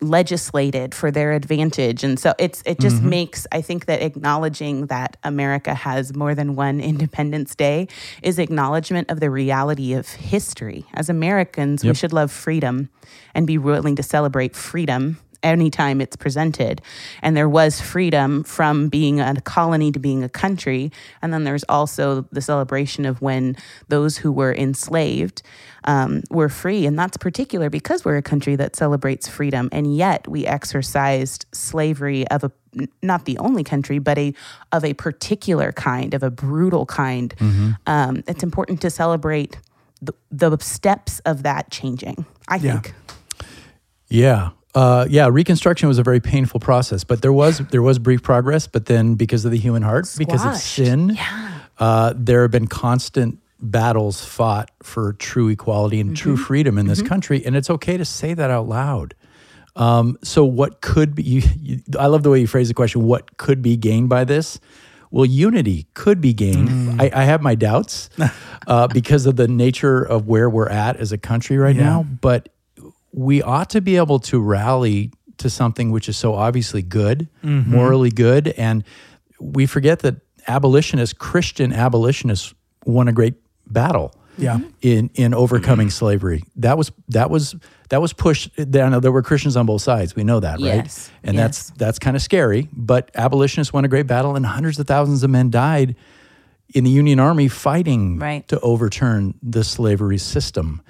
legislated 0.00 0.94
for 0.94 1.10
their 1.10 1.32
advantage. 1.32 2.04
And 2.04 2.20
so 2.20 2.32
it's 2.38 2.62
it 2.64 2.78
just 2.78 2.96
mm-hmm. 2.98 3.08
makes 3.08 3.46
i 3.50 3.60
think 3.60 3.86
that 3.86 4.00
acknowledging 4.00 4.86
that 4.86 5.16
america 5.24 5.74
has 5.74 6.14
more 6.14 6.34
than 6.34 6.54
one 6.54 6.80
independence 6.92 7.56
day 7.56 7.88
is 8.22 8.38
acknowledgement 8.38 9.10
of 9.10 9.18
the 9.18 9.30
reality 9.30 9.92
of 9.94 10.08
history. 10.08 10.84
As 10.94 11.10
americans 11.10 11.84
we 11.84 11.94
should 11.94 12.12
love 12.12 12.30
freedom 12.30 12.90
and 13.34 13.46
be 13.46 13.58
willing 13.58 13.96
to 13.96 14.02
celebrate 14.02 14.54
freedom 14.54 15.18
anytime 15.42 16.00
it's 16.00 16.16
presented. 16.16 16.80
And 17.22 17.36
there 17.36 17.48
was 17.48 17.80
freedom 17.80 18.44
from 18.44 18.88
being 18.88 19.20
a 19.20 19.40
colony 19.40 19.92
to 19.92 19.98
being 19.98 20.22
a 20.24 20.28
country. 20.28 20.90
And 21.22 21.32
then 21.32 21.44
there's 21.44 21.64
also 21.68 22.22
the 22.32 22.40
celebration 22.42 23.04
of 23.06 23.20
when 23.22 23.56
those 23.88 24.16
who 24.18 24.32
were 24.32 24.54
enslaved 24.54 25.42
um, 25.84 26.22
were 26.30 26.48
free. 26.48 26.86
And 26.86 26.98
that's 26.98 27.16
particular 27.16 27.70
because 27.70 28.04
we're 28.04 28.16
a 28.16 28.22
country 28.22 28.56
that 28.56 28.76
celebrates 28.76 29.28
freedom. 29.28 29.68
And 29.72 29.96
yet 29.96 30.26
we 30.28 30.46
exercised 30.46 31.46
slavery 31.52 32.26
of 32.28 32.44
a 32.44 32.50
not 33.02 33.24
the 33.24 33.38
only 33.38 33.64
country 33.64 33.98
but 33.98 34.18
a 34.18 34.32
of 34.72 34.84
a 34.84 34.92
particular 34.94 35.72
kind 35.72 36.12
of 36.14 36.22
a 36.22 36.30
brutal 36.30 36.84
kind. 36.86 37.34
Um, 37.86 38.22
it's 38.28 38.42
important 38.42 38.80
to 38.82 38.90
celebrate 38.90 39.58
the, 40.02 40.12
the 40.30 40.56
steps 40.58 41.18
of 41.20 41.42
that 41.42 41.70
changing 41.70 42.24
i 42.46 42.56
Yeah. 42.56 42.72
think. 42.80 42.94
Yeah. 44.08 44.50
Uh, 44.78 45.06
yeah, 45.10 45.28
Reconstruction 45.28 45.88
was 45.88 45.98
a 45.98 46.02
very 46.04 46.20
painful 46.20 46.60
process, 46.60 47.02
but 47.02 47.20
there 47.20 47.32
was 47.32 47.58
there 47.70 47.82
was 47.82 47.98
brief 47.98 48.22
progress. 48.22 48.66
But 48.68 48.86
then, 48.86 49.14
because 49.16 49.44
of 49.44 49.50
the 49.50 49.58
human 49.58 49.82
heart, 49.82 50.06
because 50.16 50.44
of 50.44 50.52
Squashed. 50.56 50.74
sin, 50.74 51.18
uh, 51.78 52.12
there 52.16 52.42
have 52.42 52.52
been 52.52 52.68
constant 52.68 53.40
battles 53.60 54.24
fought 54.24 54.70
for 54.84 55.14
true 55.14 55.48
equality 55.48 55.98
and 56.00 56.16
true 56.16 56.36
freedom 56.36 56.78
in 56.78 56.86
this 56.86 57.02
country, 57.02 57.44
and 57.44 57.56
it's 57.56 57.70
okay 57.70 57.96
to 57.96 58.04
say 58.04 58.34
that 58.34 58.50
out 58.50 58.68
loud. 58.68 59.14
Um, 59.74 60.16
so, 60.22 60.44
what 60.44 60.80
could 60.80 61.14
be? 61.16 61.22
You, 61.24 61.42
you, 61.60 61.78
I 61.98 62.06
love 62.06 62.22
the 62.22 62.30
way 62.30 62.38
you 62.40 62.46
phrase 62.46 62.68
the 62.68 62.74
question. 62.74 63.02
What 63.02 63.36
could 63.36 63.62
be 63.62 63.76
gained 63.76 64.08
by 64.08 64.22
this? 64.24 64.60
Well, 65.10 65.24
unity 65.26 65.86
could 65.94 66.20
be 66.20 66.34
gained. 66.34 67.00
I, 67.00 67.10
I 67.12 67.24
have 67.24 67.40
my 67.42 67.54
doubts 67.56 68.10
uh, 68.68 68.86
because 68.88 69.26
of 69.26 69.34
the 69.36 69.48
nature 69.48 70.02
of 70.02 70.26
where 70.28 70.48
we're 70.50 70.68
at 70.68 70.96
as 70.98 71.10
a 71.12 71.18
country 71.18 71.56
right 71.56 71.74
Yeah. 71.74 71.82
now, 71.82 72.02
but 72.20 72.50
we 73.12 73.42
ought 73.42 73.70
to 73.70 73.80
be 73.80 73.96
able 73.96 74.18
to 74.20 74.40
rally 74.40 75.12
to 75.38 75.48
something 75.48 75.90
which 75.90 76.08
is 76.08 76.16
so 76.16 76.34
obviously 76.34 76.82
good, 76.82 77.28
mm-hmm. 77.42 77.70
morally 77.70 78.10
good. 78.10 78.48
And 78.48 78.84
we 79.40 79.66
forget 79.66 80.00
that 80.00 80.16
abolitionists, 80.46 81.12
Christian 81.12 81.72
abolitionists, 81.72 82.54
won 82.84 83.08
a 83.08 83.12
great 83.12 83.34
battle. 83.66 84.14
Yeah. 84.36 84.60
In 84.82 85.10
in 85.14 85.34
overcoming 85.34 85.90
slavery, 85.90 86.44
that 86.56 86.78
was 86.78 86.92
that 87.08 87.28
was 87.28 87.56
that 87.88 88.00
was 88.00 88.12
pushed. 88.12 88.50
There, 88.56 89.00
there 89.00 89.10
were 89.10 89.22
Christians 89.22 89.56
on 89.56 89.66
both 89.66 89.82
sides. 89.82 90.14
We 90.14 90.22
know 90.22 90.38
that, 90.38 90.60
right? 90.60 90.76
Yes, 90.76 91.10
And 91.24 91.36
that's 91.36 91.70
that's 91.70 91.98
kind 91.98 92.14
of 92.14 92.22
scary. 92.22 92.68
But 92.72 93.10
abolitionists 93.16 93.72
won 93.72 93.84
a 93.84 93.88
great 93.88 94.06
battle, 94.06 94.36
and 94.36 94.46
hundreds 94.46 94.78
of 94.78 94.86
thousands 94.86 95.24
of 95.24 95.30
men 95.30 95.50
died 95.50 95.96
in 96.72 96.84
the 96.84 96.90
Union 96.90 97.18
Army 97.18 97.48
fighting 97.48 98.18
Right. 98.18 98.46
to 98.48 98.60
overturn 98.60 99.34
the 99.42 99.64
slavery 99.64 100.18
system. 100.18 100.82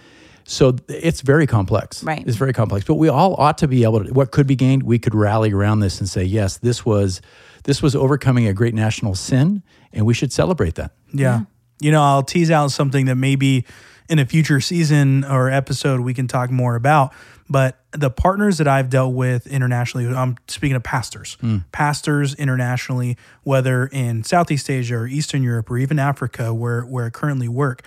So 0.48 0.76
it's 0.88 1.20
very 1.20 1.46
complex. 1.46 2.02
Right. 2.02 2.26
It's 2.26 2.38
very 2.38 2.54
complex. 2.54 2.86
But 2.86 2.94
we 2.94 3.10
all 3.10 3.34
ought 3.34 3.58
to 3.58 3.68
be 3.68 3.82
able 3.82 4.02
to 4.02 4.12
what 4.14 4.30
could 4.30 4.46
be 4.46 4.56
gained, 4.56 4.82
we 4.82 4.98
could 4.98 5.14
rally 5.14 5.52
around 5.52 5.80
this 5.80 6.00
and 6.00 6.08
say, 6.08 6.24
yes, 6.24 6.56
this 6.56 6.86
was 6.86 7.20
this 7.64 7.82
was 7.82 7.94
overcoming 7.94 8.46
a 8.46 8.54
great 8.54 8.74
national 8.74 9.14
sin, 9.14 9.62
and 9.92 10.06
we 10.06 10.14
should 10.14 10.32
celebrate 10.32 10.76
that. 10.76 10.92
Yeah. 11.12 11.42
You 11.80 11.92
know, 11.92 12.02
I'll 12.02 12.22
tease 12.22 12.50
out 12.50 12.70
something 12.70 13.04
that 13.06 13.16
maybe 13.16 13.66
in 14.08 14.18
a 14.18 14.24
future 14.24 14.58
season 14.58 15.22
or 15.22 15.50
episode 15.50 16.00
we 16.00 16.14
can 16.14 16.26
talk 16.26 16.50
more 16.50 16.76
about. 16.76 17.12
But 17.50 17.78
the 17.92 18.10
partners 18.10 18.56
that 18.56 18.66
I've 18.66 18.88
dealt 18.88 19.14
with 19.14 19.46
internationally, 19.46 20.06
I'm 20.06 20.36
speaking 20.48 20.76
of 20.76 20.82
pastors, 20.82 21.36
hmm. 21.42 21.58
pastors 21.72 22.34
internationally, 22.34 23.18
whether 23.42 23.86
in 23.86 24.24
Southeast 24.24 24.70
Asia 24.70 24.96
or 24.96 25.06
Eastern 25.06 25.42
Europe 25.42 25.70
or 25.70 25.76
even 25.76 25.98
Africa, 25.98 26.54
where, 26.54 26.82
where 26.82 27.06
I 27.06 27.10
currently 27.10 27.48
work, 27.48 27.82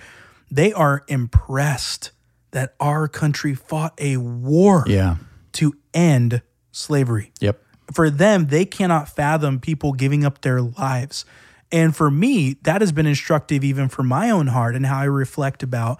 they 0.48 0.72
are 0.72 1.02
impressed 1.08 2.12
that 2.52 2.74
our 2.80 3.08
country 3.08 3.54
fought 3.54 3.92
a 3.98 4.16
war 4.18 4.84
Yeah. 4.86 5.16
to 5.52 5.74
end 5.92 6.40
slavery 6.70 7.32
Yep. 7.40 7.60
for 7.92 8.08
them, 8.08 8.46
they 8.46 8.64
cannot 8.64 9.08
fathom 9.08 9.58
people 9.60 9.92
giving 9.92 10.24
up 10.24 10.40
their 10.42 10.62
lives. 10.62 11.24
And 11.70 11.94
for 11.96 12.10
me, 12.10 12.56
that 12.62 12.80
has 12.82 12.92
been 12.92 13.06
instructive 13.06 13.64
even 13.64 13.88
for 13.88 14.02
my 14.02 14.30
own 14.30 14.48
heart 14.48 14.74
and 14.76 14.86
how 14.86 14.98
I 14.98 15.04
reflect 15.04 15.62
about 15.62 15.98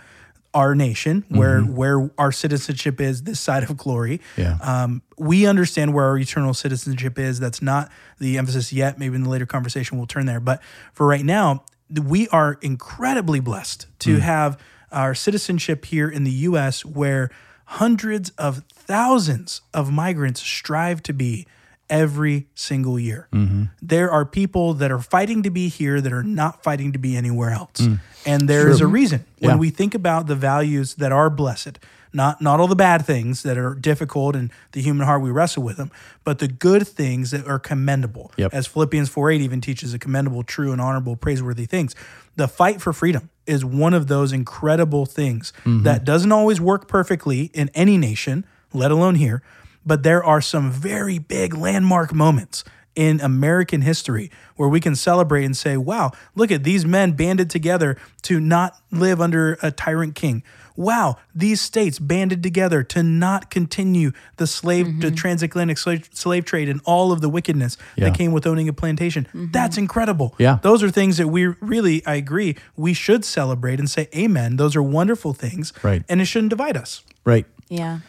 our 0.55 0.75
nation, 0.75 1.25
where 1.31 1.63
where 1.63 2.11
our 2.19 2.31
citizenship 2.31 3.01
is 3.01 3.23
this 3.23 3.41
side 3.41 3.63
of 3.63 3.75
glory. 3.79 4.21
Yeah. 4.37 4.59
Um, 4.61 5.01
we 5.17 5.47
understand 5.47 5.95
where 5.95 6.05
our 6.05 6.19
eternal 6.19 6.53
citizenship 6.53 7.19
is. 7.19 7.41
That's 7.41 7.63
not 7.63 7.91
the 8.19 8.37
emphasis 8.37 8.71
yet. 8.71 8.99
Maybe 8.99 9.15
in 9.17 9.23
the 9.23 9.31
later 9.31 9.47
conversation 9.47 9.97
we'll 9.97 10.07
turn 10.07 10.27
there. 10.27 10.41
But 10.41 10.61
for 10.93 11.07
right 11.07 11.25
now, 11.25 11.65
we 11.91 12.29
are 12.29 12.59
incredibly 12.61 13.41
blessed 13.41 13.87
to 14.01 14.19
have 14.21 14.59
our 14.93 15.15
citizenship 15.15 15.85
here 15.87 16.09
in 16.09 16.25
the 16.25 16.31
U.S., 16.31 16.85
where 16.85 17.31
hundreds 17.67 18.31
of 18.31 18.63
thousands 18.69 19.63
of 19.73 19.91
migrants 19.93 20.41
strive 20.41 21.03
to 21.05 21.13
be 21.13 21.47
every 21.89 22.47
single 22.55 22.99
year. 22.99 23.29
Mm-hmm. 23.33 23.65
There 23.83 24.11
are 24.11 24.25
people 24.25 24.75
that 24.75 24.91
are 24.91 24.99
fighting 24.99 25.43
to 25.43 25.51
be 25.51 25.69
here 25.69 26.01
that 26.01 26.13
are 26.13 26.23
not 26.23 26.63
fighting 26.63 26.93
to 26.93 26.99
be 26.99 27.17
anywhere 27.17 27.51
else. 27.51 27.81
Mm. 27.81 28.01
And 28.25 28.49
there 28.49 28.69
is 28.69 28.81
a 28.81 28.87
reason. 28.87 29.25
When 29.41 29.51
Yeah. 29.53 29.57
we 29.57 29.71
think 29.71 29.95
about 29.95 30.27
the 30.27 30.35
values 30.35 30.95
that 30.95 31.13
are 31.13 31.29
blessed, 31.29 31.79
not 32.15 32.41
not 32.41 32.61
all 32.61 32.69
the 32.69 32.77
bad 32.77 33.05
things 33.05 33.43
that 33.43 33.59
are 33.59 33.75
difficult 33.75 34.37
and 34.37 34.51
the 34.73 34.81
human 34.81 35.07
heart 35.07 35.23
we 35.23 35.31
wrestle 35.31 35.63
with 35.63 35.77
them, 35.77 35.91
but 36.25 36.39
the 36.39 36.49
good 36.49 36.87
things 36.87 37.31
that 37.31 37.47
are 37.47 37.59
commendable. 37.59 38.33
Yep. 38.37 38.55
As 38.55 38.67
Philippians 38.67 39.11
4:8 39.11 39.41
even 39.41 39.61
teaches, 39.61 39.93
a 39.93 39.99
commendable, 39.99 40.43
true, 40.43 40.73
and 40.73 40.81
honorable, 40.81 41.17
praiseworthy 41.17 41.67
things. 41.67 41.95
The 42.37 42.49
fight 42.49 42.81
for 42.81 42.93
freedom 42.95 43.29
is 43.47 43.65
one 43.65 43.95
of 43.95 44.07
those 44.07 44.33
incredible 44.33 45.07
things 45.07 45.53
that 45.65 45.71
mm-hmm. 45.71 46.05
doesn't 46.05 46.33
always 46.33 46.61
work 46.61 46.89
perfectly 46.89 47.51
in 47.55 47.71
any 47.75 47.99
nation, 47.99 48.47
let 48.73 48.91
alone 48.91 49.17
here. 49.17 49.43
But 49.85 50.03
there 50.03 50.23
are 50.23 50.41
some 50.41 50.71
very 50.71 51.19
big 51.19 51.55
landmark 51.55 52.15
moments 52.15 52.65
in 52.95 53.21
American 53.21 53.83
history 53.83 54.31
where 54.57 54.69
we 54.69 54.81
can 54.81 54.95
celebrate 54.95 55.45
and 55.45 55.57
say, 55.57 55.77
wow, 55.77 56.13
look 56.35 56.51
at 56.51 56.65
these 56.65 56.85
men 56.85 57.13
banded 57.13 57.51
together 57.51 57.97
to 58.23 58.41
not 58.41 58.77
live 58.91 59.21
under 59.21 59.59
a 59.63 59.71
tyrant 59.71 60.15
king. 60.15 60.43
Wow, 60.75 61.17
these 61.35 61.61
states 61.61 61.99
banded 61.99 62.43
together 62.43 62.83
to 62.85 63.03
not 63.03 63.51
continue 63.51 64.13
the 64.37 64.47
slave, 64.47 65.01
the 65.01 65.09
mm-hmm. 65.09 65.15
transatlantic 65.15 65.77
slave, 65.77 66.09
slave 66.13 66.45
trade 66.45 66.69
and 66.69 66.81
all 66.85 67.13
of 67.13 67.21
the 67.21 67.29
wickedness 67.29 67.77
Yeah. 67.97 68.09
that 68.09 68.17
came 68.17 68.33
with 68.33 68.47
owning 68.47 68.69
a 68.69 68.73
plantation. 68.73 69.25
Mm-hmm. 69.27 69.51
That's 69.53 69.77
incredible. 69.77 70.35
Yeah. 70.39 70.59
Those 70.63 70.83
are 70.83 70.91
things 70.91 71.19
that 71.19 71.29
we 71.29 71.47
really, 71.61 72.05
I 72.07 72.15
agree, 72.15 72.57
we 72.77 72.95
should 72.95 73.25
celebrate 73.25 73.79
and 73.79 73.89
say, 73.89 74.09
Amen. 74.15 74.57
Those 74.57 74.75
are 74.75 74.83
wonderful 74.83 75.35
things. 75.35 75.73
Right. 75.83 76.05
And 76.09 76.21
it 76.21 76.25
shouldn't 76.25 76.51
divide 76.51 76.77
us. 76.77 77.03
Right. 77.25 77.47
Yeah. 77.69 78.01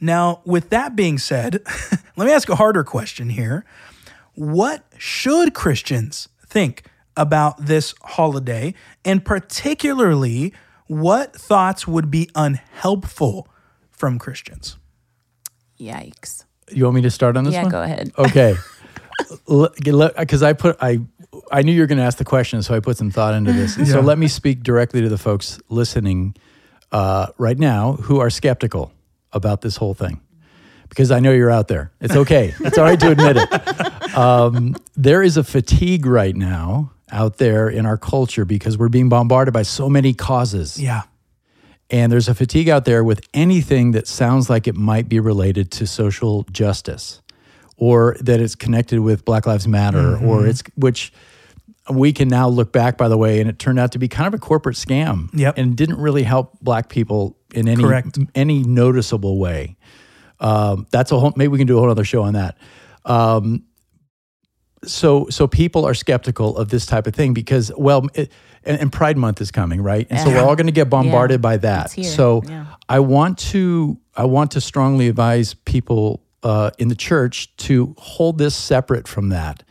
Now, 0.00 0.42
with 0.44 0.70
that 0.70 0.96
being 0.96 1.18
said, 1.18 1.62
let 2.16 2.26
me 2.26 2.32
ask 2.32 2.48
a 2.48 2.56
harder 2.56 2.84
question 2.84 3.30
here. 3.30 3.64
What 4.34 4.84
should 4.98 5.54
Christians 5.54 6.28
think 6.46 6.84
about 7.16 7.66
this 7.66 7.94
holiday? 8.02 8.74
And 9.04 9.24
particularly, 9.24 10.52
what 10.86 11.34
thoughts 11.34 11.86
would 11.86 12.10
be 12.10 12.30
unhelpful 12.34 13.48
from 13.90 14.18
Christians? 14.18 14.76
Yikes. 15.78 16.44
You 16.70 16.84
want 16.84 16.96
me 16.96 17.02
to 17.02 17.10
start 17.10 17.36
on 17.36 17.44
this 17.44 17.54
Yeah, 17.54 17.62
one? 17.62 17.70
go 17.70 17.82
ahead. 17.82 18.12
Okay. 18.18 18.54
Because 19.46 20.42
I 20.42 20.52
put 20.54 20.76
I 20.80 21.00
I 21.50 21.62
knew 21.62 21.72
you 21.72 21.80
were 21.82 21.86
going 21.86 21.98
to 21.98 22.04
ask 22.04 22.18
the 22.18 22.24
question, 22.24 22.62
so 22.62 22.74
I 22.74 22.80
put 22.80 22.96
some 22.96 23.10
thought 23.10 23.34
into 23.34 23.52
this. 23.52 23.74
So 23.90 24.00
let 24.00 24.18
me 24.18 24.26
speak 24.28 24.62
directly 24.62 25.00
to 25.02 25.08
the 25.08 25.18
folks 25.18 25.60
listening 25.68 26.34
uh, 26.90 27.28
right 27.38 27.58
now 27.58 27.94
who 27.94 28.20
are 28.20 28.30
skeptical 28.30 28.92
about 29.32 29.60
this 29.60 29.76
whole 29.76 29.94
thing, 29.94 30.20
because 30.88 31.10
I 31.10 31.20
know 31.20 31.30
you're 31.32 31.50
out 31.50 31.68
there. 31.68 31.92
It's 32.00 32.16
okay. 32.16 32.54
it's 32.60 32.78
all 32.78 32.84
right 32.84 32.98
to 33.00 33.10
admit 33.10 33.36
it. 33.38 33.48
Um, 34.16 34.76
there 34.96 35.22
is 35.22 35.36
a 35.36 35.44
fatigue 35.44 36.06
right 36.06 36.34
now 36.36 36.92
out 37.10 37.38
there 37.38 37.68
in 37.68 37.86
our 37.86 37.98
culture 37.98 38.44
because 38.44 38.78
we're 38.78 38.88
being 38.88 39.08
bombarded 39.08 39.52
by 39.54 39.62
so 39.62 39.88
many 39.88 40.14
causes. 40.14 40.80
Yeah. 40.80 41.02
And 41.90 42.10
there's 42.10 42.28
a 42.28 42.34
fatigue 42.34 42.68
out 42.70 42.84
there 42.86 43.04
with 43.04 43.20
anything 43.34 43.90
that 43.92 44.06
sounds 44.06 44.48
like 44.48 44.66
it 44.66 44.74
might 44.74 45.08
be 45.08 45.20
related 45.20 45.70
to 45.72 45.86
social 45.86 46.44
justice 46.44 47.20
or 47.76 48.16
that 48.20 48.40
it's 48.40 48.54
connected 48.54 49.00
with 49.00 49.24
Black 49.26 49.46
Lives 49.46 49.68
Matter 49.68 50.16
or 50.16 50.46
it's, 50.46 50.62
which 50.76 51.12
we 51.90 52.12
can 52.12 52.28
now 52.28 52.48
look 52.48 52.72
back, 52.72 52.96
by 52.96 53.08
the 53.08 53.18
way, 53.18 53.40
and 53.40 53.50
it 53.50 53.58
turned 53.58 53.78
out 53.78 53.92
to 53.92 53.98
be 53.98 54.08
kind 54.08 54.26
of 54.26 54.32
a 54.34 54.38
corporate 54.38 54.76
scam 54.76 55.28
Yep. 55.34 55.58
and 55.58 55.76
didn't 55.76 55.98
really 55.98 56.22
help 56.22 56.58
black 56.62 56.88
people 56.88 57.36
in 57.52 57.68
any, 57.68 57.82
Correct. 57.82 58.18
any 58.34 58.62
noticeable 58.62 59.38
way. 59.38 59.76
Um, 60.40 60.86
that's 60.90 61.12
a 61.12 61.18
whole, 61.18 61.32
maybe 61.36 61.48
we 61.48 61.58
can 61.58 61.66
do 61.66 61.76
a 61.76 61.80
whole 61.80 61.90
other 61.90 62.04
show 62.04 62.22
on 62.22 62.34
that. 62.34 62.56
Um, 63.04 63.64
so 64.84 65.26
so 65.30 65.46
people 65.46 65.84
are 65.84 65.94
skeptical 65.94 66.56
of 66.56 66.68
this 66.70 66.86
type 66.86 67.06
of 67.06 67.14
thing 67.14 67.32
because 67.34 67.70
well 67.76 68.06
it, 68.14 68.32
and, 68.64 68.80
and 68.80 68.92
pride 68.92 69.16
month 69.16 69.40
is 69.40 69.50
coming 69.50 69.80
right? 69.82 70.06
And 70.10 70.18
so 70.20 70.28
we're 70.28 70.40
all 70.42 70.56
going 70.56 70.66
to 70.66 70.72
get 70.72 70.90
bombarded 70.90 71.40
by 71.40 71.56
that. 71.58 71.90
so 71.90 72.42
Yeah. 72.48 72.66
i 72.88 72.98
want 73.00 73.38
to 73.52 73.98
i 74.16 74.24
want 74.24 74.50
to 74.52 74.60
strongly 74.60 75.08
advise 75.08 75.54
people 75.54 76.22
uh, 76.42 76.70
in 76.78 76.88
the 76.88 76.96
church 76.96 77.54
to 77.56 77.94
hold 77.98 78.38
this 78.38 78.54
separate 78.56 79.06
from 79.06 79.28
that 79.28 79.62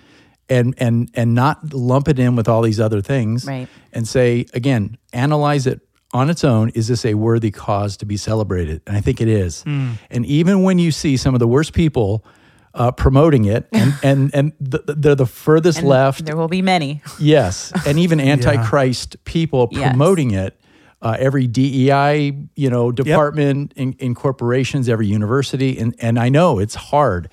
and 0.49 0.73
and 0.77 1.09
and 1.13 1.35
not 1.35 1.73
lump 1.73 2.07
it 2.07 2.17
in 2.19 2.35
with 2.37 2.47
all 2.47 2.61
these 2.61 2.79
other 2.79 3.01
things 3.01 3.45
Right. 3.45 3.67
and 3.91 4.07
say 4.07 4.45
again 4.53 4.97
analyze 5.13 5.67
it 5.67 5.81
on 6.13 6.29
its 6.29 6.43
own. 6.43 6.69
Is 6.69 6.87
this 6.89 7.05
a 7.05 7.13
worthy 7.13 7.51
cause 7.51 7.95
to 7.97 8.05
be 8.05 8.17
celebrated? 8.17 8.81
And 8.87 8.97
i 8.97 9.01
think 9.01 9.21
it 9.21 9.27
is. 9.29 9.63
And 9.65 10.25
even 10.25 10.63
when 10.63 10.77
you 10.79 10.91
see 10.91 11.15
some 11.17 11.33
of 11.33 11.39
the 11.39 11.47
worst 11.47 11.71
people 11.73 12.25
uh, 12.73 12.91
promoting 12.91 13.45
it 13.45 13.67
and 13.71 13.93
and 14.03 14.33
and 14.33 14.53
th- 14.59 14.85
th- 14.85 14.97
they're 14.99 15.15
the 15.15 15.25
furthest 15.25 15.83
left. 15.83 16.25
There 16.25 16.37
will 16.37 16.47
be 16.47 16.61
many. 16.61 17.01
yes 17.19 17.71
and 17.85 17.99
even 17.99 18.19
antichrist 18.33 19.23
people 19.25 19.67
Yes. 19.71 19.89
promoting 19.89 20.31
it 20.31 20.57
uh, 21.01 21.17
every 21.19 21.47
DEI 21.47 22.33
you 22.55 22.69
know 22.69 22.91
department 22.91 23.73
in, 23.75 23.93
in 23.93 24.15
corporations 24.15 24.87
every 24.87 25.07
university 25.07 25.77
and 25.79 25.95
and 25.99 26.17
I 26.19 26.29
know 26.29 26.59
it's 26.59 26.75
hard. 26.75 27.29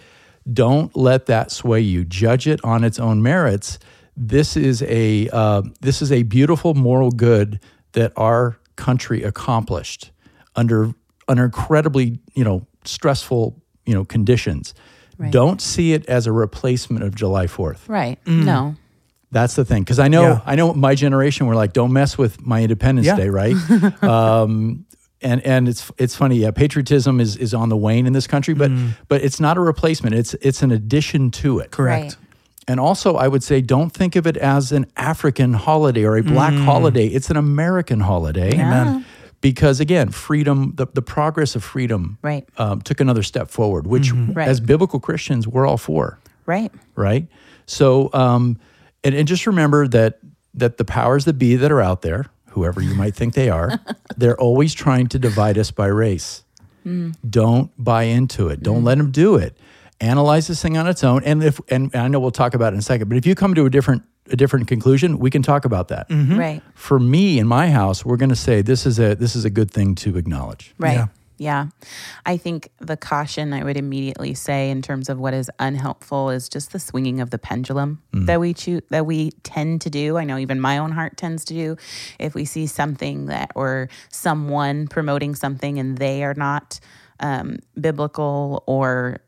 Don't 0.50 0.96
let 0.96 1.26
that 1.26 1.50
sway 1.50 1.80
you. 1.80 2.04
Judge 2.06 2.48
it 2.48 2.58
on 2.64 2.82
its 2.82 2.98
own 2.98 3.22
merits. 3.22 3.78
This 4.16 4.56
is 4.56 4.82
a 4.82 5.28
uh, 5.30 5.62
this 5.80 6.00
is 6.02 6.10
a 6.10 6.22
beautiful 6.22 6.74
moral 6.74 7.10
good 7.10 7.60
that 7.92 8.12
our 8.16 8.58
country 8.76 9.22
accomplished 9.22 10.10
under 10.56 10.92
under 11.28 11.44
incredibly 11.44 12.18
you 12.34 12.42
know 12.44 12.66
stressful 12.84 13.60
you 13.84 13.92
know 13.94 14.04
conditions 14.04 14.72
don't 15.30 15.60
see 15.60 15.92
it 15.92 16.06
as 16.06 16.26
a 16.26 16.32
replacement 16.32 17.04
of 17.04 17.14
July 17.14 17.46
4th 17.46 17.88
Right. 17.88 18.22
Mm. 18.24 18.44
No. 18.44 18.74
that's 19.30 19.54
the 19.54 19.64
thing, 19.64 19.82
because 19.82 19.98
I 19.98 20.08
know 20.08 20.22
Yeah. 20.22 20.40
I 20.46 20.54
know 20.54 20.72
my 20.74 20.94
generation 20.94 21.46
were 21.46 21.54
like, 21.54 21.72
"Don't 21.72 21.92
mess 21.92 22.16
with 22.16 22.40
my 22.46 22.62
Independence 22.62 23.06
Yeah. 23.06 23.16
Day," 23.16 23.28
right? 23.28 23.54
um, 24.02 24.84
and 25.20 25.44
and 25.44 25.68
it's 25.68 25.90
it's 25.98 26.14
funny, 26.14 26.36
yeah. 26.36 26.50
Patriotism 26.52 27.20
is 27.20 27.36
is 27.36 27.52
on 27.52 27.68
the 27.68 27.76
wane 27.76 28.06
in 28.06 28.12
this 28.12 28.26
country, 28.26 28.54
but 28.54 28.70
mm. 28.70 28.96
but 29.08 29.22
it's 29.22 29.40
not 29.40 29.56
a 29.56 29.60
replacement. 29.60 30.14
It's 30.14 30.34
it's 30.34 30.62
an 30.62 30.70
addition 30.70 31.30
to 31.42 31.58
it. 31.58 31.70
Correct. 31.72 32.04
Right. 32.04 32.16
And 32.68 32.78
also, 32.78 33.16
I 33.16 33.28
would 33.28 33.42
say, 33.42 33.62
don't 33.62 33.90
think 33.90 34.14
of 34.14 34.26
it 34.26 34.36
as 34.36 34.72
an 34.72 34.86
African 34.96 35.54
holiday 35.54 36.04
or 36.04 36.18
a 36.18 36.22
black 36.22 36.52
mm. 36.52 36.64
holiday. 36.64 37.06
It's 37.06 37.30
an 37.30 37.38
American 37.38 38.00
holiday. 38.00 38.52
Amen. 38.52 39.06
Because 39.40 39.78
again, 39.80 40.10
freedom, 40.10 40.72
the, 40.74 40.86
the 40.92 41.02
progress 41.02 41.54
of 41.54 41.62
freedom 41.62 42.18
Right. 42.22 42.48
um, 42.58 42.80
took 42.82 43.00
another 43.00 43.22
step 43.22 43.48
forward, 43.50 43.86
which 43.86 44.12
Right. 44.12 44.48
as 44.48 44.60
biblical 44.60 44.98
Christians, 45.00 45.46
we're 45.46 45.66
all 45.66 45.76
for 45.78 46.18
Right. 46.46 46.72
right? 46.96 47.28
So, 47.66 48.10
um, 48.12 48.58
and, 49.04 49.14
and 49.14 49.28
just 49.28 49.46
remember 49.46 49.86
that 49.88 50.18
that 50.54 50.76
the 50.78 50.84
powers 50.84 51.24
that 51.26 51.34
be 51.34 51.54
that 51.54 51.70
are 51.70 51.80
out 51.80 52.02
there, 52.02 52.26
whoever 52.46 52.80
you 52.82 52.94
might 52.94 53.14
think 53.14 53.34
they 53.34 53.48
are, 53.48 53.78
they're 54.16 54.40
always 54.40 54.74
trying 54.74 55.06
to 55.08 55.18
divide 55.18 55.56
us 55.56 55.70
by 55.70 55.86
race. 55.86 56.42
Don't 57.28 57.70
buy 57.76 58.04
into 58.04 58.48
it. 58.48 58.62
Don't 58.62 58.82
let 58.82 58.96
them 58.98 59.10
do 59.10 59.36
it. 59.36 59.56
Analyze 60.00 60.46
this 60.46 60.62
thing 60.62 60.78
on 60.78 60.86
its 60.86 61.04
own. 61.04 61.22
And 61.22 61.42
if 61.44 61.60
and 61.68 61.94
I 61.94 62.08
know 62.08 62.18
we'll 62.18 62.30
talk 62.30 62.54
about 62.54 62.72
it 62.72 62.76
in 62.76 62.78
a 62.78 62.82
second, 62.82 63.08
but 63.08 63.18
if 63.18 63.26
you 63.26 63.34
come 63.34 63.54
to 63.54 63.66
a 63.66 63.70
different 63.70 64.04
a 64.30 64.36
different 64.36 64.68
conclusion, 64.68 65.18
we 65.18 65.30
can 65.30 65.42
talk 65.42 65.64
about 65.64 65.88
that. 65.88 66.06
Right. 66.10 66.62
For 66.74 66.98
me 66.98 67.38
in 67.38 67.46
my 67.46 67.70
house, 67.70 68.04
we're 68.04 68.16
going 68.16 68.28
to 68.30 68.36
say 68.36 68.62
this 68.62 68.86
is 68.86 68.98
a 68.98 69.14
this 69.14 69.34
is 69.34 69.44
a 69.44 69.50
good 69.50 69.70
thing 69.70 69.94
to 69.96 70.16
acknowledge. 70.16 70.74
Right. 70.78 70.94
Yeah. 70.94 71.06
Yeah. 71.38 71.68
I 72.26 72.36
think 72.36 72.68
the 72.80 72.96
caution 72.96 73.52
I 73.52 73.62
would 73.62 73.76
immediately 73.76 74.34
say 74.34 74.70
in 74.70 74.82
terms 74.82 75.08
of 75.08 75.20
what 75.20 75.34
is 75.34 75.48
unhelpful 75.60 76.30
is 76.30 76.48
just 76.48 76.72
the 76.72 76.80
swinging 76.80 77.20
of 77.20 77.30
the 77.30 77.38
pendulum 77.38 78.02
that 78.12 78.40
we 78.40 78.52
choose 78.54 78.82
that 78.90 79.06
we 79.06 79.30
tend 79.44 79.80
to 79.82 79.90
do. 79.90 80.18
I 80.18 80.24
know 80.24 80.36
even 80.36 80.60
my 80.60 80.78
own 80.78 80.90
heart 80.90 81.16
tends 81.16 81.44
to 81.46 81.54
do. 81.54 81.76
If 82.18 82.34
we 82.34 82.44
see 82.44 82.66
something 82.66 83.26
that 83.26 83.52
or 83.54 83.88
someone 84.10 84.88
promoting 84.88 85.36
something 85.36 85.78
and 85.78 85.96
they 85.96 86.24
are 86.24 86.34
not 86.34 86.80
um, 87.20 87.58
biblical 87.80 88.64
or 88.66 89.20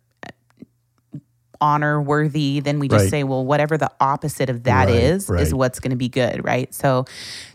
honor 1.61 2.01
worthy, 2.01 2.61
then 2.61 2.79
we 2.79 2.89
just 2.89 3.05
Right. 3.05 3.11
say, 3.11 3.25
well, 3.25 3.45
whatever 3.45 3.77
the 3.77 3.91
opposite 4.01 4.49
of 4.51 4.65
that 4.65 4.89
Right, 4.89 4.95
is, 4.97 5.29
is 5.31 5.53
what's 5.55 5.81
going 5.81 5.91
to 5.91 5.97
be 5.97 6.09
good, 6.09 6.45
right? 6.45 6.73
So 6.75 7.05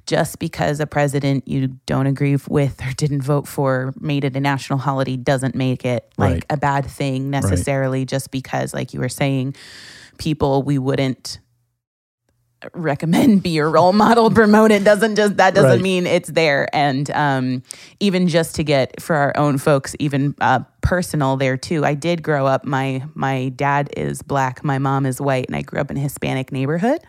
just 0.05 0.39
because 0.39 0.79
a 0.79 0.87
president 0.87 1.47
you 1.47 1.67
don't 1.85 2.07
agree 2.07 2.37
with 2.47 2.81
or 2.85 2.91
didn't 2.93 3.21
vote 3.21 3.47
for 3.47 3.93
made 3.99 4.23
it 4.23 4.35
a 4.35 4.39
national 4.39 4.79
holiday 4.79 5.17
doesn't 5.17 5.55
make 5.55 5.83
it 5.85 6.07
like 6.17 6.45
a 6.49 6.57
bad 6.57 6.85
thing 6.85 7.29
necessarily 7.29 8.05
just 8.05 8.29
because 8.31 8.73
like 8.73 8.93
you 8.93 8.99
were 8.99 9.09
saying 9.09 9.55
people 10.17 10.61
we 10.63 10.77
wouldn't 10.77 11.39
recommend 12.73 13.43
be 13.43 13.49
your 13.49 13.69
role 13.69 13.93
model 13.93 14.31
promote 14.31 14.71
it 14.71 14.83
doesn't 14.83 15.15
just 15.15 15.37
that 15.37 15.53
doesn't 15.53 15.69
Right. 15.71 15.81
mean 15.81 16.07
it's 16.07 16.29
there. 16.29 16.67
And 16.73 17.09
um, 17.11 17.63
even 17.99 18.27
just 18.27 18.55
to 18.55 18.63
get 18.63 19.01
for 19.01 19.15
our 19.15 19.33
own 19.37 19.57
folks 19.57 19.95
even 19.99 20.35
uh, 20.41 20.59
personal 20.81 21.35
there 21.35 21.57
too 21.57 21.83
i 21.83 21.95
did 21.95 22.21
grow 22.21 22.45
up 22.45 22.63
my 22.63 23.01
my 23.15 23.49
dad 23.55 23.89
is 23.97 24.21
black 24.21 24.63
my 24.63 24.77
mom 24.77 25.03
is 25.07 25.19
white 25.19 25.47
and 25.47 25.55
i 25.55 25.63
grew 25.63 25.79
up 25.81 25.89
in 25.89 25.97
a 25.97 25.99
hispanic 25.99 26.51
neighborhood. 26.51 26.99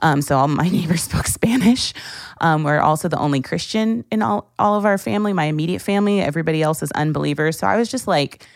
Um, 0.00 0.22
so 0.22 0.38
all 0.38 0.48
my 0.48 0.66
neighbors 0.78 1.02
spoke 1.02 1.26
spanish. 1.26 1.92
Um, 2.40 2.64
we're 2.64 2.80
also 2.80 3.08
the 3.08 3.18
only 3.18 3.42
christian 3.42 4.04
in 4.10 4.22
all, 4.22 4.50
all 4.58 4.76
of 4.78 4.86
our 4.86 4.96
family 4.96 5.32
my 5.34 5.44
immediate 5.44 5.80
family. 5.82 6.20
Everybody 6.22 6.62
else 6.62 6.82
is 6.82 6.90
unbelievers. 6.92 7.58
So 7.58 7.66
i 7.66 7.76
was 7.76 7.90
just 7.90 8.06
like 8.08 8.46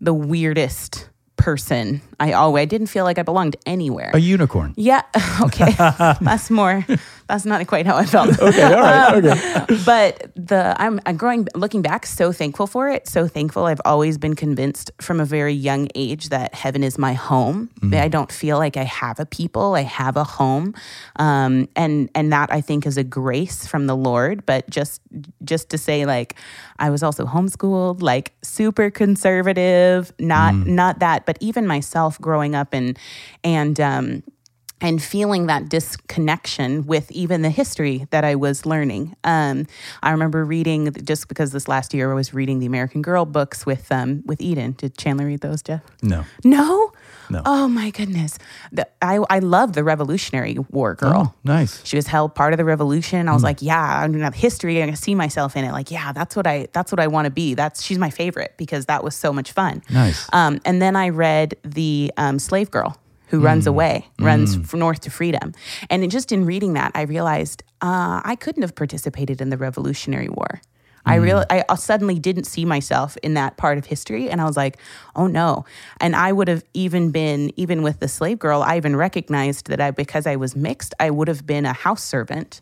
the 0.00 0.12
weirdest 0.12 1.08
person 1.36 2.02
i 2.26 2.32
always 2.32 2.62
i 2.62 2.64
didn't 2.64 2.90
feel 2.94 3.04
like 3.08 3.18
i 3.18 3.24
belonged 3.32 3.56
anywhere 3.66 4.10
A 4.14 4.18
unicorn. 4.18 4.70
yeah. 4.76 5.02
Okay. 5.40 5.72
that's 6.28 6.50
more. 6.50 6.84
That's 7.32 7.46
not 7.46 7.66
quite 7.66 7.86
how 7.86 7.96
I 7.96 8.04
felt. 8.04 8.30
Okay, 8.42 8.62
all 8.62 8.80
right. 8.80 9.14
Um, 9.14 9.24
okay. 9.24 9.82
but 9.86 10.30
the 10.36 10.74
I'm, 10.78 11.00
I'm 11.06 11.16
growing, 11.16 11.48
looking 11.54 11.80
back, 11.80 12.04
so 12.04 12.32
thankful 12.32 12.66
for 12.66 12.90
it. 12.90 13.08
So 13.08 13.26
thankful. 13.26 13.64
I've 13.64 13.80
always 13.84 14.18
been 14.18 14.34
convinced 14.36 14.90
from 15.00 15.20
a 15.20 15.24
very 15.24 15.54
young 15.54 15.88
age 15.94 16.28
that 16.28 16.54
heaven 16.54 16.82
is 16.82 16.98
my 16.98 17.14
home. 17.14 17.70
Mm-hmm. 17.80 17.94
I 17.94 18.08
don't 18.08 18.30
feel 18.30 18.58
like 18.58 18.76
I 18.76 18.84
have 18.84 19.18
a 19.18 19.24
people. 19.24 19.74
I 19.74 19.82
have 19.82 20.16
a 20.16 20.24
home, 20.24 20.74
um, 21.16 21.68
and 21.76 22.10
and 22.14 22.32
that 22.32 22.52
I 22.52 22.60
think 22.60 22.86
is 22.86 22.98
a 22.98 23.04
grace 23.04 23.66
from 23.66 23.86
the 23.86 23.96
Lord. 23.96 24.44
But 24.44 24.68
just 24.68 25.00
just 25.44 25.70
to 25.70 25.78
say, 25.78 26.04
like, 26.04 26.34
I 26.78 26.90
was 26.90 27.02
also 27.02 27.24
homeschooled, 27.24 28.02
like 28.02 28.32
super 28.42 28.90
conservative. 28.90 30.12
Not 30.18 30.52
mm. 30.54 30.66
not 30.66 30.98
that, 30.98 31.24
but 31.24 31.38
even 31.40 31.66
growing 32.20 32.54
up 32.54 32.72
and 32.72 32.98
and 33.44 33.80
um, 33.80 34.22
and 34.82 35.00
feeling 35.00 35.46
that 35.46 35.68
disconnection 35.68 36.86
with 36.86 37.10
even 37.12 37.42
the 37.42 37.50
history 37.50 38.06
that 38.10 38.24
I 38.24 38.34
was 38.34 38.66
learning. 38.66 39.14
Um, 39.22 39.66
I 40.02 40.10
remember 40.10 40.44
reading 40.44 40.92
just 41.04 41.28
because 41.28 41.52
this 41.52 41.68
last 41.68 41.94
year 41.94 42.10
I 42.10 42.14
was 42.14 42.34
reading 42.34 42.58
the 42.58 42.66
American 42.66 43.00
Girl 43.00 43.24
books 43.24 43.64
with 43.64 43.90
um, 43.92 44.22
with 44.26 44.40
Eden. 44.40 44.72
Did 44.72 44.98
Chandler 44.98 45.26
read 45.26 45.40
those, 45.40 45.62
Jeff? 45.62 45.82
No. 46.02 46.24
No. 46.44 46.92
No. 47.30 47.42
Oh 47.46 47.68
my 47.68 47.90
goodness. 47.90 48.38
The, 48.72 48.86
I 49.00 49.20
I 49.30 49.38
love 49.38 49.72
the 49.72 49.84
Revolutionary 49.84 50.58
War 50.70 50.94
girl. 50.94 51.32
Oh, 51.32 51.34
nice. 51.44 51.82
She 51.84 51.96
was 51.96 52.08
held 52.08 52.34
part 52.34 52.52
of 52.52 52.58
the 52.58 52.64
revolution. 52.64 53.28
I 53.28 53.32
was 53.32 53.44
like, 53.44 53.62
yeah, 53.62 54.00
I'm 54.00 54.12
gonna 54.12 54.24
have 54.24 54.34
history. 54.34 54.82
I 54.82 54.86
can 54.86 54.96
see 54.96 55.14
myself 55.14 55.56
in 55.56 55.64
it. 55.64 55.72
Like, 55.72 55.90
yeah, 55.90 56.12
that's 56.12 56.34
what 56.34 56.46
I 56.46 56.66
that's 56.72 56.90
what 56.90 57.00
I 57.00 57.06
want 57.06 57.26
to 57.26 57.30
be. 57.30 57.54
That's 57.54 57.82
she's 57.82 57.98
my 57.98 58.10
favorite 58.10 58.54
because 58.56 58.86
that 58.86 59.04
was 59.04 59.14
so 59.14 59.32
much 59.32 59.52
fun. 59.52 59.82
Nice. 59.88 60.28
Um, 60.32 60.60
and 60.64 60.82
then 60.82 60.96
I 60.96 61.10
read 61.10 61.54
the 61.62 62.12
um, 62.16 62.38
Slave 62.40 62.70
Girl 62.70 62.96
who 63.32 63.40
runs 63.40 63.64
mm. 63.64 63.68
away, 63.68 64.06
runs 64.20 64.56
mm. 64.56 64.62
f- 64.62 64.74
north 64.74 65.00
to 65.00 65.10
freedom. 65.10 65.54
And 65.88 66.08
just 66.10 66.32
in 66.32 66.44
reading 66.44 66.74
that, 66.74 66.92
I 66.94 67.02
realized 67.02 67.62
uh, 67.80 68.20
I 68.22 68.36
couldn't 68.36 68.60
have 68.60 68.74
participated 68.74 69.40
in 69.40 69.48
the 69.48 69.56
Revolutionary 69.56 70.28
War. 70.28 70.60
I 71.04 71.18
mm. 71.18 71.22
real 71.22 71.44
I 71.50 71.74
suddenly 71.74 72.18
didn't 72.18 72.44
see 72.44 72.64
myself 72.64 73.16
in 73.22 73.34
that 73.34 73.56
part 73.56 73.78
of 73.78 73.86
history, 73.86 74.30
and 74.30 74.40
I 74.40 74.44
was 74.44 74.56
like, 74.56 74.76
"Oh 75.16 75.26
no!" 75.26 75.64
And 75.98 76.14
I 76.14 76.30
would 76.30 76.46
have 76.46 76.62
even 76.74 77.10
been 77.10 77.52
even 77.56 77.82
with 77.82 77.98
the 78.00 78.06
slave 78.06 78.38
girl. 78.38 78.62
I 78.62 78.76
even 78.76 78.94
recognized 78.94 79.66
that 79.66 79.80
I 79.80 79.90
because 79.90 80.26
I 80.26 80.36
was 80.36 80.54
mixed, 80.54 80.94
I 81.00 81.10
would 81.10 81.26
have 81.26 81.44
been 81.44 81.66
a 81.66 81.72
house 81.72 82.04
servant, 82.04 82.60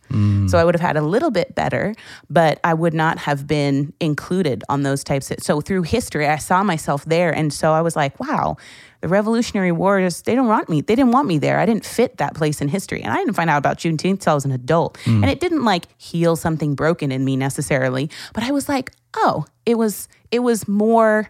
so 0.48 0.56
I 0.56 0.64
would 0.64 0.74
have 0.74 0.80
had 0.80 0.96
a 0.96 1.02
little 1.02 1.30
bit 1.30 1.54
better, 1.54 1.94
but 2.30 2.60
I 2.64 2.72
would 2.72 2.94
not 2.94 3.18
have 3.18 3.46
been 3.46 3.92
included 4.00 4.64
on 4.68 4.84
those 4.84 5.04
types. 5.04 5.30
Of, 5.30 5.40
so 5.40 5.60
through 5.60 5.82
history, 5.82 6.26
I 6.26 6.38
saw 6.38 6.62
myself 6.62 7.04
there, 7.04 7.34
and 7.34 7.52
so 7.52 7.72
I 7.72 7.82
was 7.82 7.94
like, 7.94 8.18
"Wow." 8.18 8.56
The 9.00 9.08
Revolutionary 9.08 9.72
Wars, 9.72 10.22
they 10.22 10.34
don't 10.34 10.46
want 10.48 10.68
me. 10.68 10.82
They 10.82 10.94
didn't 10.94 11.12
want 11.12 11.26
me 11.26 11.38
there. 11.38 11.58
I 11.58 11.64
didn't 11.66 11.86
fit 11.86 12.18
that 12.18 12.34
place 12.34 12.60
in 12.60 12.68
history. 12.68 13.00
And 13.02 13.12
I 13.12 13.16
didn't 13.16 13.32
find 13.32 13.48
out 13.48 13.56
about 13.58 13.78
Juneteenth 13.78 14.10
until 14.10 14.32
I 14.32 14.34
was 14.34 14.44
an 14.44 14.52
adult. 14.52 14.98
And 15.06 15.24
it 15.24 15.40
didn't 15.40 15.64
like 15.64 15.86
heal 15.96 16.36
something 16.36 16.74
broken 16.74 17.10
in 17.10 17.24
me 17.24 17.36
necessarily. 17.36 18.10
But 18.34 18.44
I 18.44 18.50
was 18.50 18.68
like, 18.68 18.92
oh, 19.16 19.46
it 19.64 19.76
was 19.78 20.06
it 20.30 20.40
was 20.40 20.68
more 20.68 21.26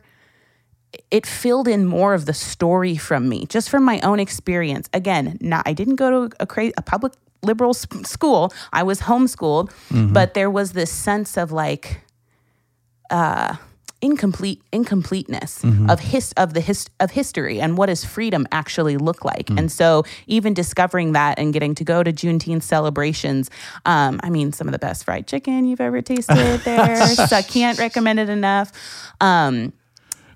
it 1.13 1.25
filled 1.27 1.69
in 1.69 1.87
more 1.87 2.15
of 2.15 2.27
the 2.27 2.35
story 2.35 2.97
from 2.97 3.29
me, 3.29 3.47
just 3.47 3.71
from 3.71 3.85
my 3.85 4.01
own 4.01 4.19
experience. 4.19 4.89
Again, 4.93 5.39
not 5.41 5.63
I 5.69 5.73
didn't 5.73 5.97
go 5.97 6.29
to 6.29 6.37
a, 6.41 6.47
cra- 6.47 6.73
a 6.77 6.83
public 6.83 7.13
liberal 7.43 7.73
school. 7.73 8.53
I 8.73 8.83
was 8.83 9.03
homeschooled, 9.03 9.71
but 10.13 10.35
there 10.35 10.51
was 10.51 10.73
this 10.73 10.91
sense 10.91 11.37
of 11.37 11.53
like 11.53 12.01
uh, 13.11 13.55
incomplete 14.03 14.63
incompleteness 14.73 15.63
of 15.89 16.01
his 16.01 16.33
of 16.33 16.55
the 16.55 16.61
his 16.61 16.89
of 17.01 17.11
history 17.11 17.61
and 17.61 17.77
what 17.77 17.87
does 17.87 18.05
freedom 18.05 18.47
actually 18.53 18.97
look 18.97 19.25
like. 19.25 19.51
And 19.51 19.71
so, 19.71 20.05
even 20.27 20.55
discovering 20.55 21.13
that 21.13 21.39
and 21.39 21.53
getting 21.53 21.75
to 21.77 21.85
go 21.85 22.03
to 22.03 22.13
Juneteenth 22.13 22.63
celebrations, 22.63 23.51
um, 23.85 24.21
I 24.23 24.31
mean, 24.31 24.53
some 24.53 24.69
of 24.69 24.73
the 24.73 24.79
best 24.79 25.05
fried 25.05 25.27
chicken 25.27 25.67
you've 25.67 25.81
ever 25.81 26.01
tasted 26.03 26.59
there. 26.65 27.07
so 27.07 27.37
I 27.37 27.43
can't 27.43 27.79
recommend 27.79 28.19
it 28.21 28.29
enough. 28.29 28.73
Um, 29.21 29.73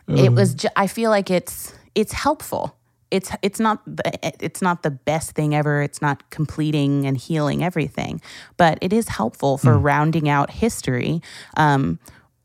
it 0.08 0.32
was 0.32 0.54
ju- 0.54 0.68
i 0.76 0.86
feel 0.86 1.08
like 1.10 1.30
it's 1.30 1.72
it's 1.94 2.12
helpful 2.12 2.76
it's 3.10 3.30
it's 3.40 3.58
not 3.60 3.80
the, 3.86 4.02
it's 4.44 4.60
not 4.60 4.82
the 4.82 4.90
best 4.90 5.32
thing 5.32 5.54
ever 5.54 5.80
it's 5.82 6.02
not 6.02 6.28
completing 6.30 7.06
and 7.06 7.16
healing 7.16 7.62
everything 7.64 8.20
but 8.58 8.76
it 8.82 8.92
is 8.92 9.08
helpful 9.08 9.56
for 9.56 9.78
rounding 9.78 10.28
out 10.28 10.50
history 10.50 11.22
um, 11.56 11.98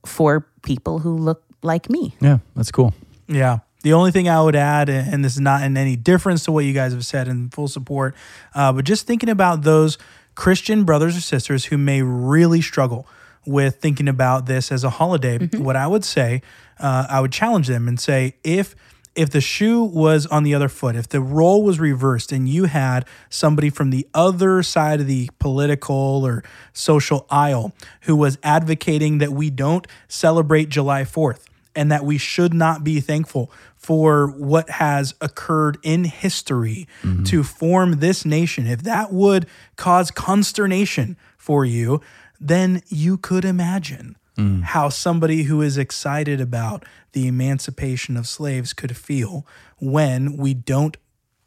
for 0.06 0.48
people 0.70 1.00
who 1.00 1.18
look 1.18 1.44
like 1.64 1.90
me 1.90 2.14
Yeah, 2.22 2.38
that's 2.56 2.72
cool. 2.72 2.94
Yeah. 3.28 3.60
The 3.82 3.94
only 3.94 4.12
thing 4.12 4.30
I 4.30 4.40
would 4.42 4.56
add, 4.56 4.88
and 4.88 5.26
this 5.26 5.34
is 5.34 5.40
not 5.40 5.64
in 5.64 5.76
any 5.78 5.96
difference 5.96 6.44
to 6.46 6.52
what 6.52 6.64
you 6.66 6.74
guys 6.74 6.94
have 6.94 7.06
said 7.06 7.28
in 7.28 7.50
full 7.50 7.68
support, 7.68 8.14
uh, 8.54 8.72
but 8.72 8.86
just 8.86 9.08
thinking 9.08 9.30
about 9.30 9.64
those 9.64 9.98
Christian 10.36 10.84
brothers 10.84 11.18
or 11.18 11.22
sisters 11.22 11.66
who 11.66 11.78
may 11.78 12.04
really 12.04 12.62
struggle 12.62 13.08
with 13.48 13.78
thinking 13.78 14.08
about 14.08 14.46
this 14.46 14.72
as 14.72 14.84
a 14.84 14.92
holiday, 14.92 15.38
what 15.58 15.76
I 15.76 15.88
would 15.88 16.06
say, 16.06 16.42
uh, 16.80 17.08
I 17.10 17.20
would 17.20 17.32
challenge 17.32 17.68
them 17.68 17.88
and 17.88 18.00
say, 18.00 18.36
if 18.44 18.76
if 19.16 19.30
the 19.30 19.42
shoe 19.42 19.84
was 19.84 20.26
on 20.28 20.44
the 20.44 20.54
other 20.54 20.70
foot, 20.70 20.96
if 20.96 21.10
the 21.10 21.22
role 21.22 21.64
was 21.64 21.80
reversed 21.80 22.32
and 22.32 22.48
you 22.48 22.66
had 22.66 23.06
somebody 23.30 23.70
from 23.70 23.90
the 23.90 24.08
other 24.14 24.64
side 24.64 25.02
of 25.02 25.08
the 25.08 25.30
political 25.40 26.26
or 26.26 26.44
social 26.74 27.26
aisle 27.30 27.74
who 28.02 28.16
was 28.16 28.38
advocating 28.44 29.18
that 29.18 29.32
we 29.32 29.50
don't 29.50 29.88
celebrate 30.08 30.70
July 30.70 31.04
4th 31.04 31.46
and 31.76 31.92
that 31.92 32.04
we 32.04 32.18
should 32.18 32.54
not 32.54 32.84
be 32.84 33.00
thankful 33.00 33.52
for 33.76 34.28
what 34.28 34.70
has 34.70 35.16
occurred 35.22 35.78
in 35.84 36.04
history 36.04 36.88
mm-hmm. 37.02 37.24
to 37.24 37.44
form 37.44 38.00
this 38.00 38.26
nation, 38.26 38.68
if 38.68 38.84
that 38.84 39.14
would 39.14 39.46
cause 39.78 40.12
consternation 40.12 41.16
for 41.38 41.64
you, 41.64 42.02
then 42.40 42.82
you 42.88 43.18
could 43.18 43.46
imagine 43.46 44.16
Mm. 44.40 44.64
how 44.64 44.90
somebody 44.90 45.44
who 45.44 45.62
is 45.62 45.78
excited 45.78 46.40
about 46.40 46.86
the 47.12 47.28
emancipation 47.28 48.16
of 48.18 48.26
slaves 48.28 48.74
could 48.74 48.96
feel 48.96 49.46
when 49.80 50.38
we 50.38 50.54
don't 50.54 50.96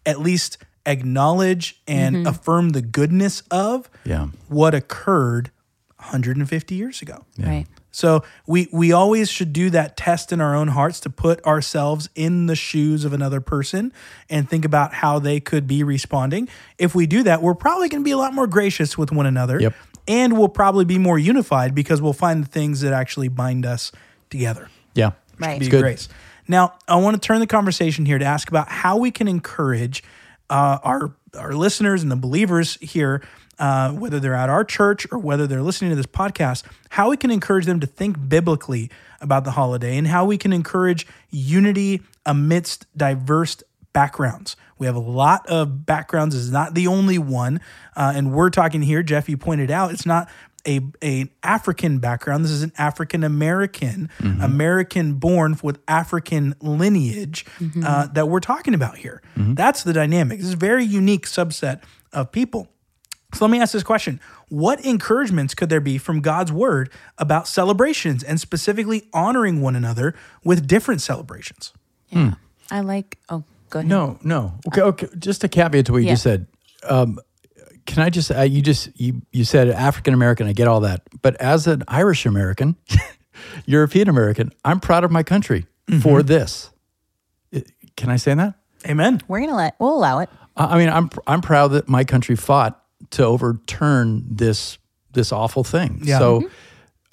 at 0.05 0.20
least 0.20 0.59
acknowledge 0.85 1.81
and 1.87 2.16
mm-hmm. 2.16 2.26
affirm 2.26 2.70
the 2.70 2.83
goodness 2.83 3.42
of 3.50 3.88
Yeah. 4.05 4.28
what 4.48 4.74
occurred 4.74 5.50
150 5.96 6.74
years 6.74 7.00
ago. 7.02 7.24
right 7.38 7.66
So 7.92 8.24
we 8.46 8.68
we 8.72 8.90
always 8.90 9.31
should 9.31 9.52
do 9.52 9.70
that 9.70 9.96
test 9.96 10.33
in 10.33 10.40
our 10.40 10.57
own 10.57 10.68
hearts 10.68 10.98
to 11.00 11.11
put 11.11 11.44
ourselves 11.44 12.09
in 12.14 12.46
the 12.46 12.57
shoes 12.57 13.05
of 13.05 13.12
another 13.12 13.40
person 13.40 13.92
and 14.28 14.48
think 14.48 14.64
about 14.64 14.94
how 14.94 15.18
they 15.18 15.38
could 15.38 15.66
be 15.66 15.85
responding. 15.85 16.48
If 16.78 16.94
we 16.94 17.07
do 17.07 17.22
that, 17.22 17.42
we're 17.42 17.55
probably 17.55 17.88
going 17.88 18.02
to 18.02 18.05
be 18.05 18.11
a 18.11 18.16
lot 18.16 18.35
more 18.35 18.46
gracious 18.46 18.98
with 18.98 19.12
one 19.12 19.26
another. 19.26 19.61
Yep. 19.61 19.74
And 20.09 20.37
we'll 20.37 20.48
probably 20.48 20.85
be 20.85 20.98
more 20.98 21.18
unified 21.18 21.74
because 21.74 22.02
we'll 22.02 22.12
find 22.12 22.42
the 22.42 22.48
things 22.48 22.81
that 22.81 22.92
actually 22.92 23.28
bind 23.28 23.64
us 23.64 23.92
together. 24.31 24.68
Yeah. 24.94 25.12
Right. 25.38 25.61
Be 25.61 25.68
good. 25.68 25.83
grace. 25.83 26.09
Now, 26.48 26.74
I 26.88 26.96
want 26.96 27.20
to 27.20 27.24
turn 27.24 27.38
the 27.38 27.46
conversation 27.46 28.05
here 28.05 28.18
to 28.18 28.24
ask 28.24 28.48
about 28.48 28.68
how 28.68 28.96
we 28.96 29.11
can 29.11 29.28
encourage 29.28 30.02
uh, 30.50 30.78
our 30.83 31.14
our 31.38 31.52
listeners 31.55 32.02
and 32.02 32.12
the 32.12 32.16
believers 32.16 32.76
here, 32.81 33.22
uh, 33.62 33.92
whether 33.92 34.18
they're 34.18 34.35
at 34.35 34.51
our 34.51 34.64
church 34.64 35.07
or 35.12 35.18
whether 35.18 35.46
they're 35.46 35.62
listening 35.62 35.90
to 35.90 35.96
this 35.96 36.05
podcast, 36.05 36.64
how 36.90 37.11
we 37.11 37.16
can 37.16 37.31
encourage 37.31 37.64
them 37.64 37.79
to 37.79 37.87
think 37.87 38.29
biblically 38.29 38.90
about 39.20 39.44
the 39.44 39.53
holiday 39.53 39.96
and 39.96 40.09
how 40.09 40.25
we 40.25 40.37
can 40.37 40.53
encourage 40.53 41.07
unity 41.31 42.03
amidst 42.27 42.87
diverse 42.96 43.62
backgrounds. 43.92 44.57
We 44.79 44.87
have 44.87 44.96
a 44.96 45.01
lot 45.01 45.46
of 45.46 45.87
backgrounds. 45.87 46.35
This 46.35 46.42
is 46.42 46.51
not 46.51 46.75
the 46.75 46.88
only 46.88 47.18
one, 47.18 47.61
uh, 47.94 48.12
and 48.16 48.33
we're 48.33 48.51
talking 48.51 48.83
here. 48.83 49.01
Jeff, 49.05 49.29
you 49.29 49.37
pointed 49.37 49.70
out 49.70 49.92
it's 49.92 50.07
not 50.07 50.29
a 50.66 50.81
a 51.01 51.31
African 51.44 52.01
background. 52.01 52.44
This 52.44 52.51
is 52.51 52.64
an 52.64 52.72
African 52.79 53.22
American, 53.22 54.11
American 54.40 55.14
born 55.14 55.57
with 55.62 55.79
African 55.87 56.57
lineage 56.61 57.46
uh, 57.85 58.09
that 58.09 58.29
we're 58.29 58.40
talking 58.40 58.75
about 58.75 58.96
here. 58.98 59.22
That's 59.37 59.85
the 59.85 59.92
dynamic. 59.92 60.38
This 60.38 60.48
is 60.48 60.55
a 60.55 60.57
very 60.57 60.85
unique 60.85 61.27
subset 61.27 61.81
of 62.12 62.33
people. 62.33 62.71
So 63.34 63.44
let 63.44 63.50
me 63.50 63.60
ask 63.60 63.72
this 63.72 63.82
question. 63.82 64.20
What 64.48 64.84
encouragements 64.84 65.54
could 65.54 65.68
there 65.70 65.80
be 65.80 65.96
from 65.98 66.20
God's 66.20 66.52
word 66.52 66.90
about 67.18 67.48
celebrations 67.48 68.22
and 68.22 68.38
specifically 68.38 69.08
honoring 69.12 69.60
one 69.62 69.74
another 69.76 70.14
with 70.44 70.66
different 70.66 71.00
celebrations? 71.00 71.72
Yeah. 72.10 72.34
I 72.70 72.80
like 72.80 73.18
oh 73.30 73.44
go 73.70 73.78
ahead 73.80 73.88
No, 73.88 74.18
no. 74.22 74.54
Okay, 74.68 74.82
okay. 74.82 75.08
Just 75.18 75.44
a 75.44 75.48
caveat 75.48 75.86
to 75.86 75.92
what 75.92 75.98
you 75.98 76.06
Yeah. 76.08 76.12
just 76.12 76.22
said. 76.24 76.46
Um, 76.88 77.18
can 77.86 78.02
I 78.02 78.10
just 78.10 78.30
uh, 78.30 78.42
you 78.42 78.60
just 78.62 78.90
you 79.00 79.22
you 79.32 79.44
said 79.44 79.68
African 79.68 80.14
American. 80.14 80.46
I 80.46 80.52
get 80.52 80.68
all 80.68 80.80
that, 80.80 81.02
but 81.22 81.34
as 81.36 81.66
an 81.66 81.82
Irish 81.88 82.26
American, 82.26 82.76
European 83.66 84.08
American, 84.08 84.52
I'm 84.64 84.78
proud 84.80 85.04
of 85.04 85.10
my 85.10 85.22
country 85.22 85.66
for 86.00 86.22
this. 86.22 86.70
Can 87.96 88.08
I 88.10 88.16
say 88.16 88.34
that? 88.34 88.54
Amen. 88.86 89.20
We're 89.28 89.40
gonna 89.40 89.56
let 89.56 89.74
we'll 89.78 89.94
allow 89.96 90.20
it. 90.20 90.28
I 90.56 90.64
I 90.74 90.78
mean, 90.78 90.88
I'm 90.90 91.10
I'm 91.26 91.40
proud 91.40 91.68
that 91.68 91.88
my 91.88 92.04
country 92.04 92.36
fought 92.36 92.81
to 93.12 93.25
overturn 93.25 94.25
this 94.29 94.79
this 95.12 95.33
awful 95.33 95.64
thing. 95.64 96.01
Yeah. 96.03 96.18
So 96.18 96.51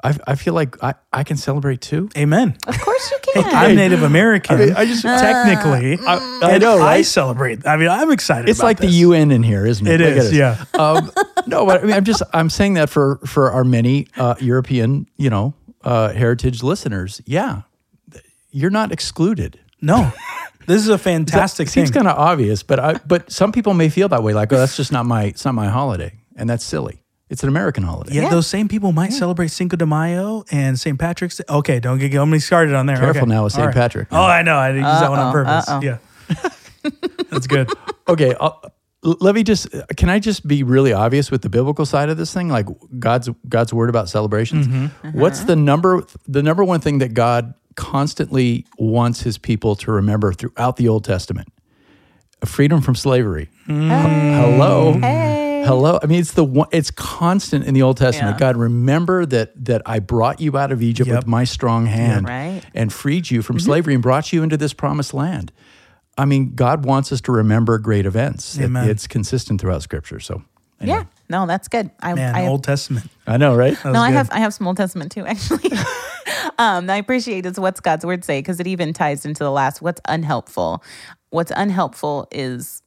I, 0.03 0.17
I 0.25 0.35
feel 0.35 0.53
like 0.53 0.81
I, 0.81 0.93
I 1.11 1.23
can 1.25 1.35
celebrate 1.35 1.81
too. 1.81 2.09
Amen. 2.17 2.57
Of 2.67 2.79
course 2.79 3.11
you 3.11 3.17
can. 3.33 3.43
I'm 3.53 3.75
Native 3.75 4.03
American. 4.03 4.55
I 4.55 4.65
mean, 4.65 4.73
I 4.73 4.85
just- 4.85 5.01
technically, 5.03 5.97
I, 6.05 6.39
I 6.41 6.51
and 6.53 6.61
know, 6.61 6.81
I 6.81 7.01
celebrate. 7.01 7.67
I 7.67 7.75
mean, 7.75 7.89
I'm 7.89 8.09
excited. 8.11 8.47
It's 8.49 8.59
about 8.59 8.67
like 8.67 8.77
this. 8.77 8.91
the 8.91 8.97
UN 8.99 9.31
in 9.31 9.43
here, 9.43 9.65
isn't 9.65 9.85
it? 9.85 9.99
It 9.99 10.05
Look 10.05 10.17
at 10.17 10.25
is, 10.25 10.33
yeah. 10.33 10.63
um, 10.73 11.11
no, 11.47 11.65
but 11.65 11.81
I 11.81 11.85
mean, 11.85 11.93
I'm 11.95 12.05
just 12.05 12.23
I'm 12.33 12.49
saying 12.49 12.75
that 12.75 12.89
for 12.89 13.17
for 13.25 13.51
our 13.51 13.65
many 13.65 14.07
uh, 14.15 14.35
European, 14.39 15.07
you 15.17 15.29
know, 15.29 15.53
uh, 15.83 16.13
heritage 16.13 16.63
listeners. 16.63 17.21
Yeah, 17.25 17.63
you're 18.51 18.71
not 18.71 18.93
excluded. 18.93 19.59
No, 19.81 20.13
this 20.69 20.83
is 20.83 20.89
a 20.89 20.99
fantastic 20.99 21.67
It 21.67 21.71
seems 21.71 21.89
kind 21.89 22.07
of 22.07 22.15
obvious, 22.15 22.61
but 22.61 22.79
I, 22.79 22.93
but 22.93 23.31
some 23.31 23.51
people 23.51 23.73
may 23.73 23.89
feel 23.89 24.07
that 24.09 24.21
way. 24.21 24.33
Like, 24.33 24.53
oh, 24.53 24.57
that's 24.57 24.77
just 24.77 24.91
not 24.91 25.05
my 25.07 25.23
it's 25.23 25.43
not 25.43 25.55
my 25.55 25.67
holiday, 25.67 26.13
and 26.35 26.47
that's 26.47 26.63
silly. 26.63 27.01
It's 27.27 27.41
an 27.41 27.49
American 27.49 27.83
holiday. 27.83 28.13
yeah, 28.13 28.23
Yeah. 28.23 28.29
those 28.29 28.45
same 28.45 28.67
people 28.67 28.91
might 28.91 29.11
celebrate 29.13 29.47
Cinco 29.47 29.77
de 29.77 29.85
Mayo 29.85 30.45
and 30.51 30.79
St. 30.79 30.97
Patrick's 30.99 31.37
Day. 31.37 31.43
Okay, 31.49 31.79
don't 31.79 31.97
get, 31.97 32.09
get 32.09 32.23
me 32.25 32.37
started 32.37 32.75
on 32.75 32.85
there. 32.85 32.97
Careful 32.97 33.23
okay. 33.23 33.29
now 33.29 33.43
with 33.43 33.55
All 33.55 33.63
St. 33.63 33.73
Patrick. 33.73 34.09
Oh, 34.11 34.21
I 34.21 34.43
know. 34.43 34.57
I 34.57 34.71
didn't 34.71 34.85
use 34.85 34.99
that 34.99 35.09
one 35.09 35.19
on 35.19 35.31
purpose. 35.31 35.67
uh-oh. 35.67 35.81
Yeah, 35.81 35.97
that's 37.31 37.47
good. 37.47 37.69
okay 38.07 38.33
uh, 38.35 38.49
I'll, 38.49 38.73
let 39.01 39.33
me 39.33 39.43
just 39.43 39.69
can 39.95 40.09
i 40.09 40.19
just 40.19 40.45
be 40.45 40.61
really 40.63 40.91
obvious 40.91 41.31
with 41.31 41.41
the 41.41 41.49
biblical 41.49 41.85
side 41.85 42.09
of 42.09 42.17
this 42.17 42.33
thing 42.33 42.49
like 42.49 42.65
god's 42.99 43.29
god's 43.47 43.73
word 43.73 43.89
about 43.89 44.09
celebrations 44.09 44.67
mm-hmm. 44.67 44.85
uh-huh. 44.85 45.11
what's 45.13 45.45
the 45.45 45.55
number 45.55 46.03
the 46.27 46.43
number 46.43 46.63
one 46.65 46.81
thing 46.81 46.97
that 46.97 47.13
god 47.13 47.53
constantly 47.79 48.65
wants 48.77 49.21
his 49.21 49.37
people 49.37 49.75
to 49.75 49.91
remember 49.91 50.33
throughout 50.33 50.75
the 50.75 50.87
old 50.87 51.03
testament 51.05 51.47
freedom 52.45 52.81
from 52.81 52.93
slavery 52.95 53.49
mm. 53.67 53.87
hello 54.39 54.93
Hey. 54.99 55.63
hello 55.65 55.97
i 56.01 56.05
mean 56.05 56.19
it's 56.19 56.33
the 56.33 56.43
one 56.43 56.67
it's 56.71 56.91
constant 56.91 57.65
in 57.65 57.73
the 57.73 57.81
old 57.81 57.97
testament 57.97 58.35
Yeah. 58.35 58.39
god 58.39 58.57
remember 58.57 59.25
that 59.25 59.65
that 59.65 59.81
i 59.85 59.99
brought 59.99 60.39
you 60.41 60.57
out 60.57 60.71
of 60.71 60.81
egypt 60.81 61.07
Yep. 61.09 61.17
with 61.19 61.27
my 61.27 61.43
strong 61.45 61.85
hand 61.85 62.27
Right. 62.27 62.61
and 62.73 62.91
freed 62.91 63.29
you 63.31 63.41
from 63.41 63.57
mm-hmm. 63.57 63.65
slavery 63.65 63.93
and 63.93 64.03
brought 64.03 64.31
you 64.33 64.43
into 64.43 64.57
this 64.57 64.73
promised 64.73 65.13
land 65.13 65.51
I 66.17 66.25
mean, 66.25 66.53
God 66.53 66.83
wants 66.83 67.13
us 67.13 67.21
to 67.21 67.31
remember 67.31 67.77
great 67.77 68.05
events. 68.05 68.57
It- 68.57 68.69
it's 68.75 69.07
consistent 69.07 69.61
throughout 69.61 69.83
Scripture. 69.83 70.19
So, 70.19 70.43
Yeah. 70.81 71.05
No, 71.29 71.45
that's 71.45 71.67
good. 71.67 71.91
I, 72.01 72.13
Man, 72.15 72.35
I 72.35 72.47
Old 72.47 72.63
Testament. 72.63 73.09
I 73.27 73.37
know, 73.37 73.55
right? 73.55 73.73
That 73.83 73.93
no, 73.93 73.99
I 74.01 74.09
good. 74.09 74.17
have 74.17 74.29
I 74.31 74.39
have 74.39 74.53
some 74.53 74.67
Old 74.67 74.77
Testament 74.77 75.11
too, 75.11 75.25
actually. 75.27 75.71
um, 76.57 76.89
I 76.89 76.97
appreciate 76.97 77.45
is 77.45 77.59
what's 77.59 77.79
God's 77.79 78.05
word 78.05 78.23
say 78.25 78.39
because 78.39 78.59
it 78.59 78.67
even 78.67 78.93
ties 78.93 79.25
into 79.25 79.43
the 79.43 79.51
last. 79.51 79.81
What's 79.81 80.01
unhelpful? 80.07 80.83
What's 81.29 81.51
unhelpful 81.55 82.27
is 82.31 82.81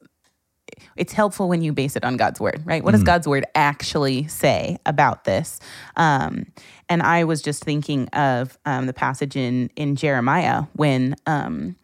it's 0.97 1.13
helpful 1.13 1.47
when 1.49 1.61
you 1.61 1.71
base 1.71 1.95
it 1.95 2.03
on 2.03 2.17
God's 2.17 2.39
word, 2.39 2.61
right? 2.65 2.83
What 2.83 2.91
does 2.91 3.03
God's 3.03 3.27
word 3.27 3.45
actually 3.55 4.27
say 4.27 4.77
about 4.85 5.23
this? 5.23 5.59
Um, 5.95 6.47
and 6.89 7.01
I 7.01 7.23
was 7.23 7.41
just 7.41 7.63
thinking 7.63 8.07
of 8.09 8.57
um, 8.65 8.87
the 8.87 8.93
passage 8.93 9.35
in 9.37 9.69
in 9.77 9.95
Jeremiah 9.95 10.63
when 10.73 11.15
um, 11.25 11.75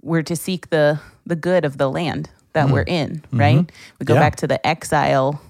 we're 0.00 0.22
to 0.22 0.36
seek 0.36 0.70
the 0.70 0.98
the 1.26 1.36
good 1.36 1.64
of 1.66 1.76
the 1.76 1.90
land 1.90 2.30
that 2.52 2.68
we're 2.70 2.82
in, 2.82 3.22
right? 3.32 3.70
We 4.00 4.04
go 4.06 4.14
Yeah. 4.14 4.20
back 4.20 4.36
to 4.36 4.46
the 4.48 4.64
exile 4.66 5.40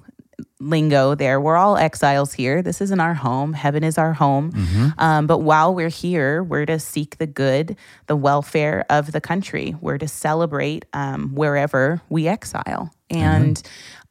lingo 0.61 1.15
there. 1.15 1.41
We're 1.41 1.57
all 1.57 1.77
exiles 1.77 2.33
here. 2.35 2.63
This 2.63 2.81
isn't 2.81 3.01
our 3.01 3.15
home. 3.15 3.53
Heaven 3.55 3.83
is 3.83 3.99
our 3.99 4.13
home. 4.13 4.53
Um, 4.99 5.27
but 5.27 5.39
while 5.39 5.75
we're 5.75 5.89
here, 5.89 6.43
we're 6.43 6.67
to 6.67 6.79
seek 6.79 7.19
the 7.19 7.27
good, 7.27 7.77
the 8.07 8.17
welfare 8.17 8.85
of 8.91 9.13
the 9.13 9.21
country. 9.21 9.75
We're 9.81 9.99
to 9.99 10.09
celebrate 10.09 10.85
um, 10.93 11.35
wherever 11.35 12.01
we 12.09 12.29
exile. 12.29 12.93
And 13.11 13.61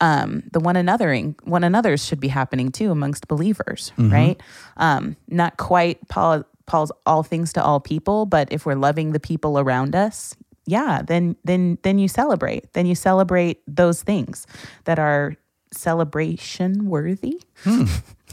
um, 0.01 0.43
the 0.51 0.59
one 0.59 0.75
anothering, 0.75 1.35
one 1.45 1.63
another's 1.63 2.05
should 2.05 2.19
be 2.19 2.27
happening 2.27 2.71
too 2.71 2.91
amongst 2.91 3.27
believers, 3.27 3.93
right? 4.12 4.41
Um, 4.77 5.15
not 5.29 5.55
quite 5.57 6.05
Paul, 6.09 6.43
Paul's 6.65 6.91
all 7.05 7.23
things 7.23 7.53
to 7.53 7.63
all 7.63 7.79
people, 7.79 8.25
but 8.25 8.51
if 8.51 8.65
we're 8.65 8.75
loving 8.75 9.13
the 9.13 9.19
people 9.19 9.57
around 9.59 9.95
us, 9.95 10.35
yeah, 10.65 11.01
then 11.01 11.35
then 11.45 11.77
then 11.81 11.97
you 11.97 12.07
celebrate. 12.07 12.73
Then 12.73 12.85
you 12.85 12.93
celebrate 12.93 13.62
those 13.67 14.03
things 14.03 14.45
that 14.83 14.99
are 14.99 15.35
celebration 15.71 16.88
worthy. 16.89 17.41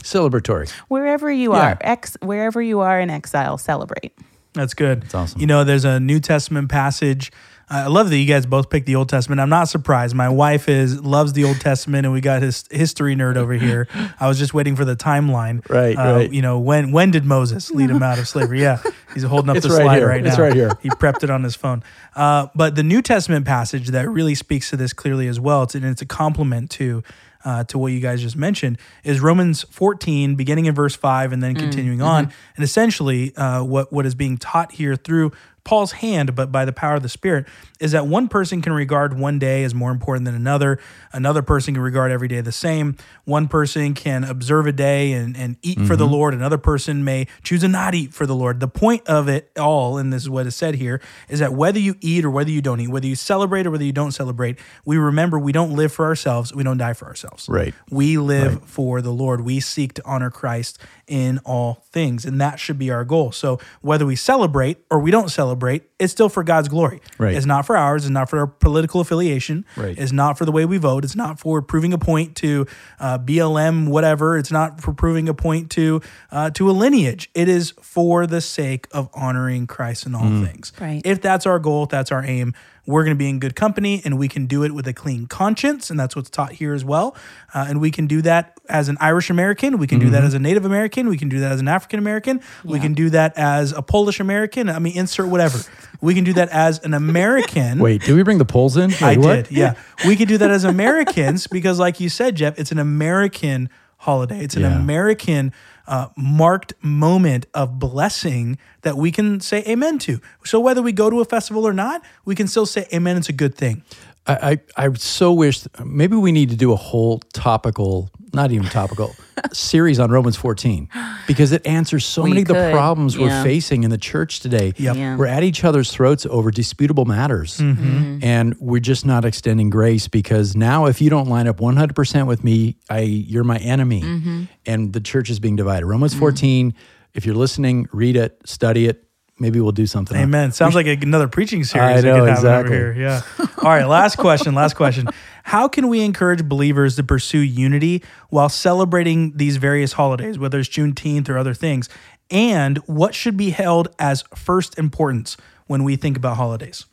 Celebratory. 0.03 0.71
Wherever 0.89 1.31
you 1.31 1.53
Yeah. 1.55 1.61
are, 1.73 1.79
ex 1.81 2.17
wherever 2.23 2.61
you 2.63 2.81
are 2.81 3.01
in 3.01 3.11
exile, 3.11 3.59
celebrate. 3.59 4.13
That's 4.53 4.75
good. 4.75 5.03
That's 5.03 5.15
awesome. 5.15 5.41
You 5.41 5.47
know, 5.47 5.65
there's 5.65 5.85
a 5.85 6.01
New 6.01 6.21
Testament 6.21 6.69
passage. 6.71 7.31
I 7.69 7.89
love 7.89 8.11
that 8.11 8.17
you 8.17 8.27
guys 8.27 8.47
both 8.47 8.71
picked 8.71 8.87
the 8.87 8.95
Old 8.95 9.09
Testament. 9.09 9.41
I'm 9.41 9.49
not 9.49 9.69
surprised. 9.69 10.15
My 10.15 10.29
wife 10.29 10.69
is 10.69 11.03
loves 11.03 11.33
the 11.33 11.43
Old 11.43 11.61
Testament, 11.61 12.07
and 12.07 12.13
we 12.13 12.21
got 12.21 12.41
his 12.41 12.65
history 12.71 13.17
nerd 13.17 13.37
over 13.37 13.55
here. 13.55 13.89
I 14.21 14.29
was 14.29 14.39
just 14.39 14.55
waiting 14.55 14.77
for 14.77 14.85
the 14.85 14.95
timeline. 14.95 15.69
Right, 15.69 15.97
Uh, 15.99 16.15
right. 16.19 16.33
You 16.33 16.43
know, 16.43 16.61
when 16.61 16.93
when 16.93 17.11
did 17.11 17.25
Moses 17.25 17.71
lead 17.73 17.91
him 17.91 18.05
out 18.05 18.21
of 18.21 18.29
slavery? 18.29 18.63
Yeah, 18.63 18.81
he's 19.15 19.25
holding 19.25 19.51
up 19.51 19.57
It's 19.57 19.67
the 19.67 19.73
right 19.75 19.83
slide 19.83 19.97
here. 19.99 20.09
right 20.09 20.23
now. 20.23 20.29
It's 20.31 20.39
right 20.39 20.55
here. 20.55 20.71
He 20.81 20.91
prepped 20.91 21.25
it 21.25 21.29
on 21.31 21.43
his 21.43 21.57
phone. 21.57 21.83
Uh, 22.15 22.47
but 22.55 22.77
the 22.77 22.85
New 22.85 23.03
Testament 23.03 23.45
passage 23.47 23.89
that 23.89 24.09
really 24.09 24.37
speaks 24.37 24.71
to 24.71 24.77
this 24.77 24.93
clearly 24.93 25.27
as 25.27 25.41
well. 25.41 25.65
It's 25.65 25.75
and 25.75 25.85
it's 25.85 26.01
a 26.03 26.07
complement 26.07 26.71
to. 26.73 27.03
Uh, 27.47 27.63
to 27.63 27.79
what 27.79 27.93
you 27.93 28.01
guys 28.01 28.21
just 28.21 28.35
mentioned 28.35 28.77
is 29.05 29.21
Romans 29.21 29.63
14, 29.71 30.35
beginning 30.35 30.67
in 30.67 30.75
verse 30.75 30.97
5 30.97 31.33
and 31.33 31.41
then 31.41 31.55
continuing 31.55 32.03
on. 32.03 32.25
And 32.57 32.65
essentially, 32.65 33.37
uh, 33.37 33.63
what, 33.63 33.93
what 33.93 34.05
is 34.05 34.17
being 34.17 34.37
taught 34.37 34.73
here 34.73 34.97
through 34.97 35.31
Paul's 35.67 35.93
hand, 35.93 36.37
but 36.37 36.53
by 36.53 36.65
the 36.65 36.73
power 36.73 36.95
of 36.95 37.03
the 37.03 37.09
Spirit, 37.09 37.45
is 37.81 37.91
that 37.93 38.07
one 38.07 38.29
person 38.29 38.63
can 38.63 38.73
regard 38.73 39.19
one 39.19 39.39
day 39.39 39.65
as 39.65 39.75
more 39.75 39.91
important 39.91 40.25
than 40.25 40.37
another. 40.37 40.79
Another 41.13 41.43
person 41.43 41.75
can 41.75 41.83
regard 41.83 42.13
every 42.13 42.29
day 42.29 42.41
the 42.41 42.53
same. 42.53 42.97
One 43.25 43.49
person 43.49 43.93
can 43.93 44.23
observe 44.23 44.69
a 44.69 44.73
day 44.73 45.13
and, 45.13 45.37
and 45.37 45.57
eat 45.63 45.81
for 45.81 45.97
the 45.97 46.05
mm-hmm. 46.05 46.15
Lord. 46.15 46.35
Another 46.35 46.57
person 46.57 47.05
may 47.05 47.27
choose 47.43 47.63
to 47.63 47.69
not 47.69 47.95
eat 47.97 48.15
for 48.15 48.27
the 48.27 48.35
Lord. 48.35 48.61
The 48.61 48.69
point 48.69 49.07
of 49.09 49.29
it 49.29 49.51
all, 49.59 49.99
and 49.99 50.13
this 50.13 50.23
is 50.23 50.31
what 50.31 50.47
is 50.47 50.55
said 50.55 50.77
here, 50.77 51.01
is 51.29 51.41
that 51.41 51.53
whether 51.53 51.81
you 51.81 51.97
eat 52.01 52.25
or 52.25 52.31
whether 52.31 52.51
you 52.51 52.63
don't 52.63 52.81
eat, 52.81 52.89
whether 52.89 53.09
you 53.09 53.17
celebrate 53.17 53.67
or 53.67 53.73
whether 53.73 53.85
you 53.85 53.93
don't 53.93 54.13
celebrate, 54.13 54.61
we 54.85 54.97
remember 54.97 55.37
we 55.37 55.51
don't 55.51 55.75
live 55.75 55.93
for 55.93 56.05
ourselves. 56.05 56.55
We 56.55 56.63
don't 56.63 56.79
die 56.79 56.93
for 56.93 57.07
ourselves. 57.07 57.49
Right. 57.49 57.75
We 57.91 58.19
live 58.19 58.63
for 58.63 59.03
the 59.03 59.13
Lord. 59.13 59.41
We 59.41 59.59
seek 59.59 59.95
to 59.95 60.07
honor 60.07 60.31
Christ 60.31 60.79
in 61.07 61.39
all 61.45 61.85
things. 61.91 62.25
And 62.25 62.41
that 62.41 62.59
should 62.59 62.79
be 62.79 62.91
our 62.91 63.05
goal. 63.05 63.33
So 63.33 63.61
whether 63.81 64.05
we 64.05 64.17
celebrate 64.17 64.79
or 64.91 64.99
we 64.99 65.11
don't 65.11 65.31
celebrate, 65.31 65.85
it's 65.99 66.13
still 66.13 66.29
for 66.29 66.43
God's 66.43 66.69
glory. 66.69 67.01
Right. 67.19 67.35
It's 67.35 67.47
not 67.47 67.65
for 67.65 67.77
ours. 67.77 68.05
It's 68.05 68.11
not 68.11 68.29
for 68.29 68.39
our 68.41 68.47
political 68.47 69.01
affiliation. 69.01 69.65
Right. 69.77 69.97
It's 69.97 70.13
not 70.13 70.37
for 70.37 70.45
the 70.45 70.53
way 70.53 70.65
we 70.65 70.79
vote. 70.79 71.05
It's 71.05 71.17
not 71.17 71.39
for 71.39 71.63
proving 71.63 71.93
a 71.93 71.99
point 71.99 72.37
to 72.37 72.67
uh, 72.99 73.19
BLM, 73.19 73.89
whatever. 73.89 74.37
It's 74.37 74.51
not 74.51 74.81
for 74.81 74.93
proving 74.93 75.29
a 75.29 75.35
point 75.35 75.71
to 75.73 76.01
uh, 76.31 76.51
to 76.51 76.71
a 76.71 76.73
lineage. 76.73 77.31
It 77.35 77.49
is 77.49 77.73
for 77.81 78.27
the 78.27 78.41
sake 78.41 78.89
of 78.93 79.09
honoring 79.15 79.67
Christ 79.67 80.07
in 80.07 80.15
all 80.15 80.45
things. 80.45 80.73
Right. 80.81 81.03
If 81.05 81.21
that's 81.21 81.47
our 81.47 81.59
goal, 81.59 81.85
if 81.85 81.91
that's 81.91 82.13
our 82.13 82.25
aim, 82.25 82.55
we're 82.87 83.03
going 83.05 83.17
to 83.17 83.19
be 83.19 83.29
in 83.29 83.39
good 83.41 83.57
company 83.57 84.01
and 84.05 84.17
we 84.19 84.29
can 84.29 84.47
do 84.47 84.63
it 84.63 84.73
with 84.73 84.87
a 84.87 84.93
clean 84.93 85.27
conscience. 85.27 85.91
And 85.91 85.99
that's 85.99 86.15
what's 86.15 86.31
taught 86.31 86.53
here 86.53 86.73
as 86.73 86.85
well. 86.85 87.17
Uh, 87.53 87.67
and 87.69 87.81
we 87.81 87.91
can 87.91 88.07
do 88.07 88.23
that 88.23 88.59
as 88.69 88.89
an 88.89 88.97
Irish 89.01 89.29
American. 89.29 89.79
We 89.79 89.87
can 89.87 89.99
do 89.99 90.11
that 90.11 90.23
as 90.25 90.35
a 90.35 90.39
Native 90.39 90.65
American. 90.65 91.09
We 91.09 91.17
can 91.19 91.29
do 91.29 91.41
that 91.41 91.53
as 91.53 91.61
an 91.61 91.69
African 91.69 91.99
American. 91.99 92.41
We 92.65 92.79
can 92.81 92.95
do 92.95 93.11
that 93.11 93.37
as 93.37 93.73
a 93.73 93.83
Polish 93.83 94.21
American. 94.21 94.69
I 94.69 94.79
mean, 94.79 94.97
insert 94.97 95.29
whatever. 95.29 95.59
We 96.01 96.15
can 96.15 96.25
do 96.25 96.33
that 96.35 96.49
as 96.51 96.79
an 96.85 96.95
American. 96.95 97.79
Wait, 97.81 98.03
did 98.03 98.15
we 98.15 98.23
bring 98.23 98.39
the 98.39 98.45
Poles 98.45 98.77
in? 98.77 98.91
Wait, 98.91 99.03
I 99.03 99.17
what? 99.17 99.47
did. 99.49 99.51
Yeah. 99.57 99.75
We 100.07 100.15
can 100.17 100.29
do 100.29 100.39
that 100.39 100.51
as 100.51 100.65
Americans 100.65 101.47
because, 101.47 101.79
like 101.79 102.01
you 102.01 102.09
said, 102.09 102.37
Jeff, 102.37 102.59
it's 102.59 102.71
an 102.73 102.79
American 102.79 103.69
holiday. 103.99 104.41
It's 104.41 104.57
an 104.57 104.63
Yeah. 104.63 104.79
American 104.79 105.53
uh, 105.87 106.09
marked 106.17 106.73
moment 106.83 107.47
of 107.55 107.79
blessing 107.79 108.59
that 108.83 108.97
we 108.97 109.11
can 109.11 109.41
say 109.41 109.65
amen 109.67 109.99
to. 110.01 110.21
So 110.45 110.61
whether 110.61 110.83
we 110.83 110.93
go 110.93 111.11
to 111.11 111.21
a 111.21 111.25
festival 111.25 111.67
or 111.67 111.73
not, 111.73 112.03
we 112.25 112.35
can 112.35 112.47
still 112.47 112.67
say 112.67 112.87
amen. 112.93 113.17
It's 113.17 113.29
a 113.29 113.33
good 113.33 113.55
thing. 113.55 113.83
I, 114.27 114.61
I 114.77 114.87
I 114.87 114.93
so 114.95 115.33
wish 115.33 115.63
maybe 115.85 116.17
we 116.17 116.33
need 116.33 116.51
to 116.51 116.57
do 116.57 116.73
a 116.73 116.77
whole 116.77 117.21
topical, 117.33 118.11
not 118.33 118.51
even 118.51 118.67
topical, 118.69 119.15
series 119.53 119.99
on 119.99 120.11
Romans 120.11 120.37
14 120.37 120.89
because 121.27 121.53
it 121.53 121.67
answers 121.67 122.05
so 122.05 122.23
We 122.23 122.31
many 122.31 122.43
of 122.43 122.49
the 122.49 122.55
could, 122.55 122.73
problems 122.73 123.19
we're 123.19 123.43
facing 123.43 123.85
in 123.85 123.91
the 123.91 123.99
church 123.99 124.41
today. 124.41 124.73
Yep. 124.77 124.97
Yeah. 124.97 125.17
We're 125.17 125.27
at 125.27 125.43
each 125.43 125.65
other's 125.65 125.93
throats 125.93 126.27
over 126.27 126.51
disputable 126.51 127.05
matters. 127.05 127.59
Mm-hmm. 127.59 128.19
And 128.23 128.57
we're 128.59 128.81
just 128.81 129.07
not 129.07 129.25
extending 129.25 129.71
grace 129.71 130.09
because 130.09 130.57
now 130.57 130.87
if 130.87 131.01
you 131.01 131.11
don't 131.11 131.29
line 131.29 131.47
up 131.47 131.59
100% 131.59 132.27
with 132.27 132.45
me, 132.45 132.77
I 132.91 133.01
you're 133.01 133.45
my 133.45 133.59
enemy. 133.59 134.03
Mm-hmm. 134.03 134.45
And 134.67 134.93
the 134.93 135.01
church 135.01 135.31
is 135.31 135.39
being 135.41 135.57
divided. 135.57 135.87
Romans 135.87 136.15
14, 136.15 136.75
if 137.15 137.25
you're 137.25 137.35
listening, 137.35 137.89
read 137.93 138.17
it, 138.17 138.41
study 138.45 138.87
it, 138.87 139.06
maybe 139.39 139.61
we'll 139.61 139.73
do 139.73 139.87
something. 139.87 140.17
on- 140.17 140.23
Amen. 140.23 140.53
Sounds 140.53 140.75
like 140.75 140.87
another 140.87 141.29
preaching 141.29 141.65
series. 141.65 142.05
I 142.05 142.09
know, 142.09 142.25
exactly. 142.25 142.77
Over 142.77 142.93
here. 142.93 143.03
Yeah. 143.03 143.23
All 143.59 143.71
right. 143.71 143.85
Last 143.87 144.17
question. 144.17 144.55
Last 144.55 144.75
question. 144.75 145.09
How 145.45 145.69
can 145.69 145.89
we 145.89 146.01
encourage 146.03 146.45
believers 146.49 146.97
to 146.97 147.05
pursue 147.05 147.39
unity 147.39 148.03
while 148.31 148.49
celebrating 148.49 149.37
these 149.37 149.59
various 149.59 149.93
holidays, 149.93 150.39
whether 150.39 150.59
it's 150.59 150.69
Juneteenth 150.69 151.29
or 151.29 151.39
other 151.39 151.55
things? 151.55 151.89
And 152.31 152.79
what 152.87 153.15
should 153.15 153.37
be 153.37 153.51
held 153.51 153.89
as 154.01 154.23
first 154.35 154.77
importance 154.79 155.37
when 155.69 155.85
we 155.85 155.95
think 155.95 156.17
about 156.17 156.37
holidays? 156.37 156.85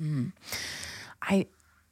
Mm. 0.00 0.32
I 1.20 1.46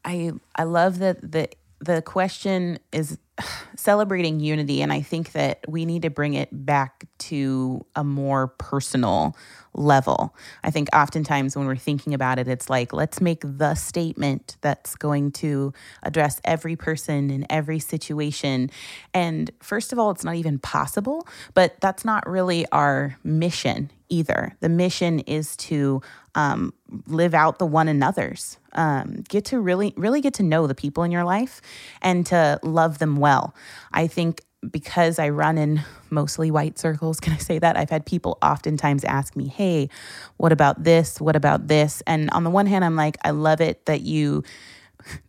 I 0.05 0.33
I 0.57 0.65
love 0.65 0.99
that 1.01 1.33
the 1.33 1.49
the 1.81 2.01
question 2.01 2.79
is 2.93 3.19
celebrating 3.77 4.41
unity 4.41 4.81
and 4.83 4.93
I 4.93 5.03
think 5.03 5.33
that 5.33 5.61
we 5.69 5.85
need 5.85 6.03
to 6.03 6.11
bring 6.11 6.35
it 6.35 6.49
back 6.53 7.05
to 7.29 7.85
a 7.95 8.05
more 8.05 8.49
personal 8.49 9.37
level. 9.75 10.35
I 10.63 10.71
think 10.71 10.89
oftentimes 10.95 11.57
when 11.57 11.67
we're 11.67 11.77
thinking 11.77 12.13
about 12.13 12.39
it 12.39 12.47
it's 12.47 12.69
like 12.69 12.93
let's 12.93 13.21
make 13.21 13.43
the 13.43 13.75
statement 13.75 14.57
that's 14.61 14.97
going 14.97 15.33
to 15.33 15.73
address 16.03 16.41
every 16.45 16.77
person 16.77 17.31
in 17.31 17.47
every 17.49 17.79
situation 17.79 18.71
and 19.15 19.51
first 19.61 19.93
of 19.93 19.99
all 19.99 20.11
it's 20.11 20.25
not 20.25 20.35
even 20.35 20.59
possible, 20.59 21.27
but 21.55 21.81
that's 21.81 22.05
not 22.05 22.29
really 22.29 22.67
our 22.71 23.17
mission 23.25 23.91
either. 24.13 24.55
The 24.61 24.69
mission 24.69 25.21
is 25.21 25.57
to 25.57 26.03
um, 26.35 26.75
live 27.07 27.35
out 27.35 27.59
the 27.59 27.67
one 27.67 27.89
another's. 27.89 28.59
Um, 28.75 29.25
get 29.29 29.47
to 29.47 29.61
really, 29.61 29.95
really 29.97 30.21
get 30.21 30.35
to 30.35 30.43
know 30.43 30.67
the 30.67 30.75
people 30.75 31.03
in 31.03 31.11
your 31.11 31.25
life 31.25 31.61
and 32.01 32.25
to 32.27 32.61
love 32.63 32.99
them 32.99 33.17
well. 33.17 33.55
I 33.93 34.07
think 34.07 34.43
because 34.71 35.19
I 35.19 35.31
run 35.31 35.59
in 35.59 35.83
mostly 36.11 36.51
white 36.51 36.79
circles, 36.79 37.21
can 37.21 37.33
I 37.33 37.39
say 37.39 37.59
that? 37.59 37.77
I've 37.77 37.91
had 37.91 38.07
people 38.07 38.39
oftentimes 38.43 39.05
ask 39.05 39.37
me, 39.37 39.49
hey, 39.49 39.89
what 40.37 40.53
about 40.53 40.85
this? 40.85 41.21
What 41.21 41.37
about 41.37 41.69
this? 41.69 42.03
And 42.07 42.31
on 42.31 42.45
the 42.45 42.51
one 42.51 42.67
hand, 42.67 42.85
I'm 42.85 42.97
like, 42.97 43.17
I 43.23 43.31
love 43.31 43.61
it 43.61 43.85
that 43.87 44.03
you 44.03 44.45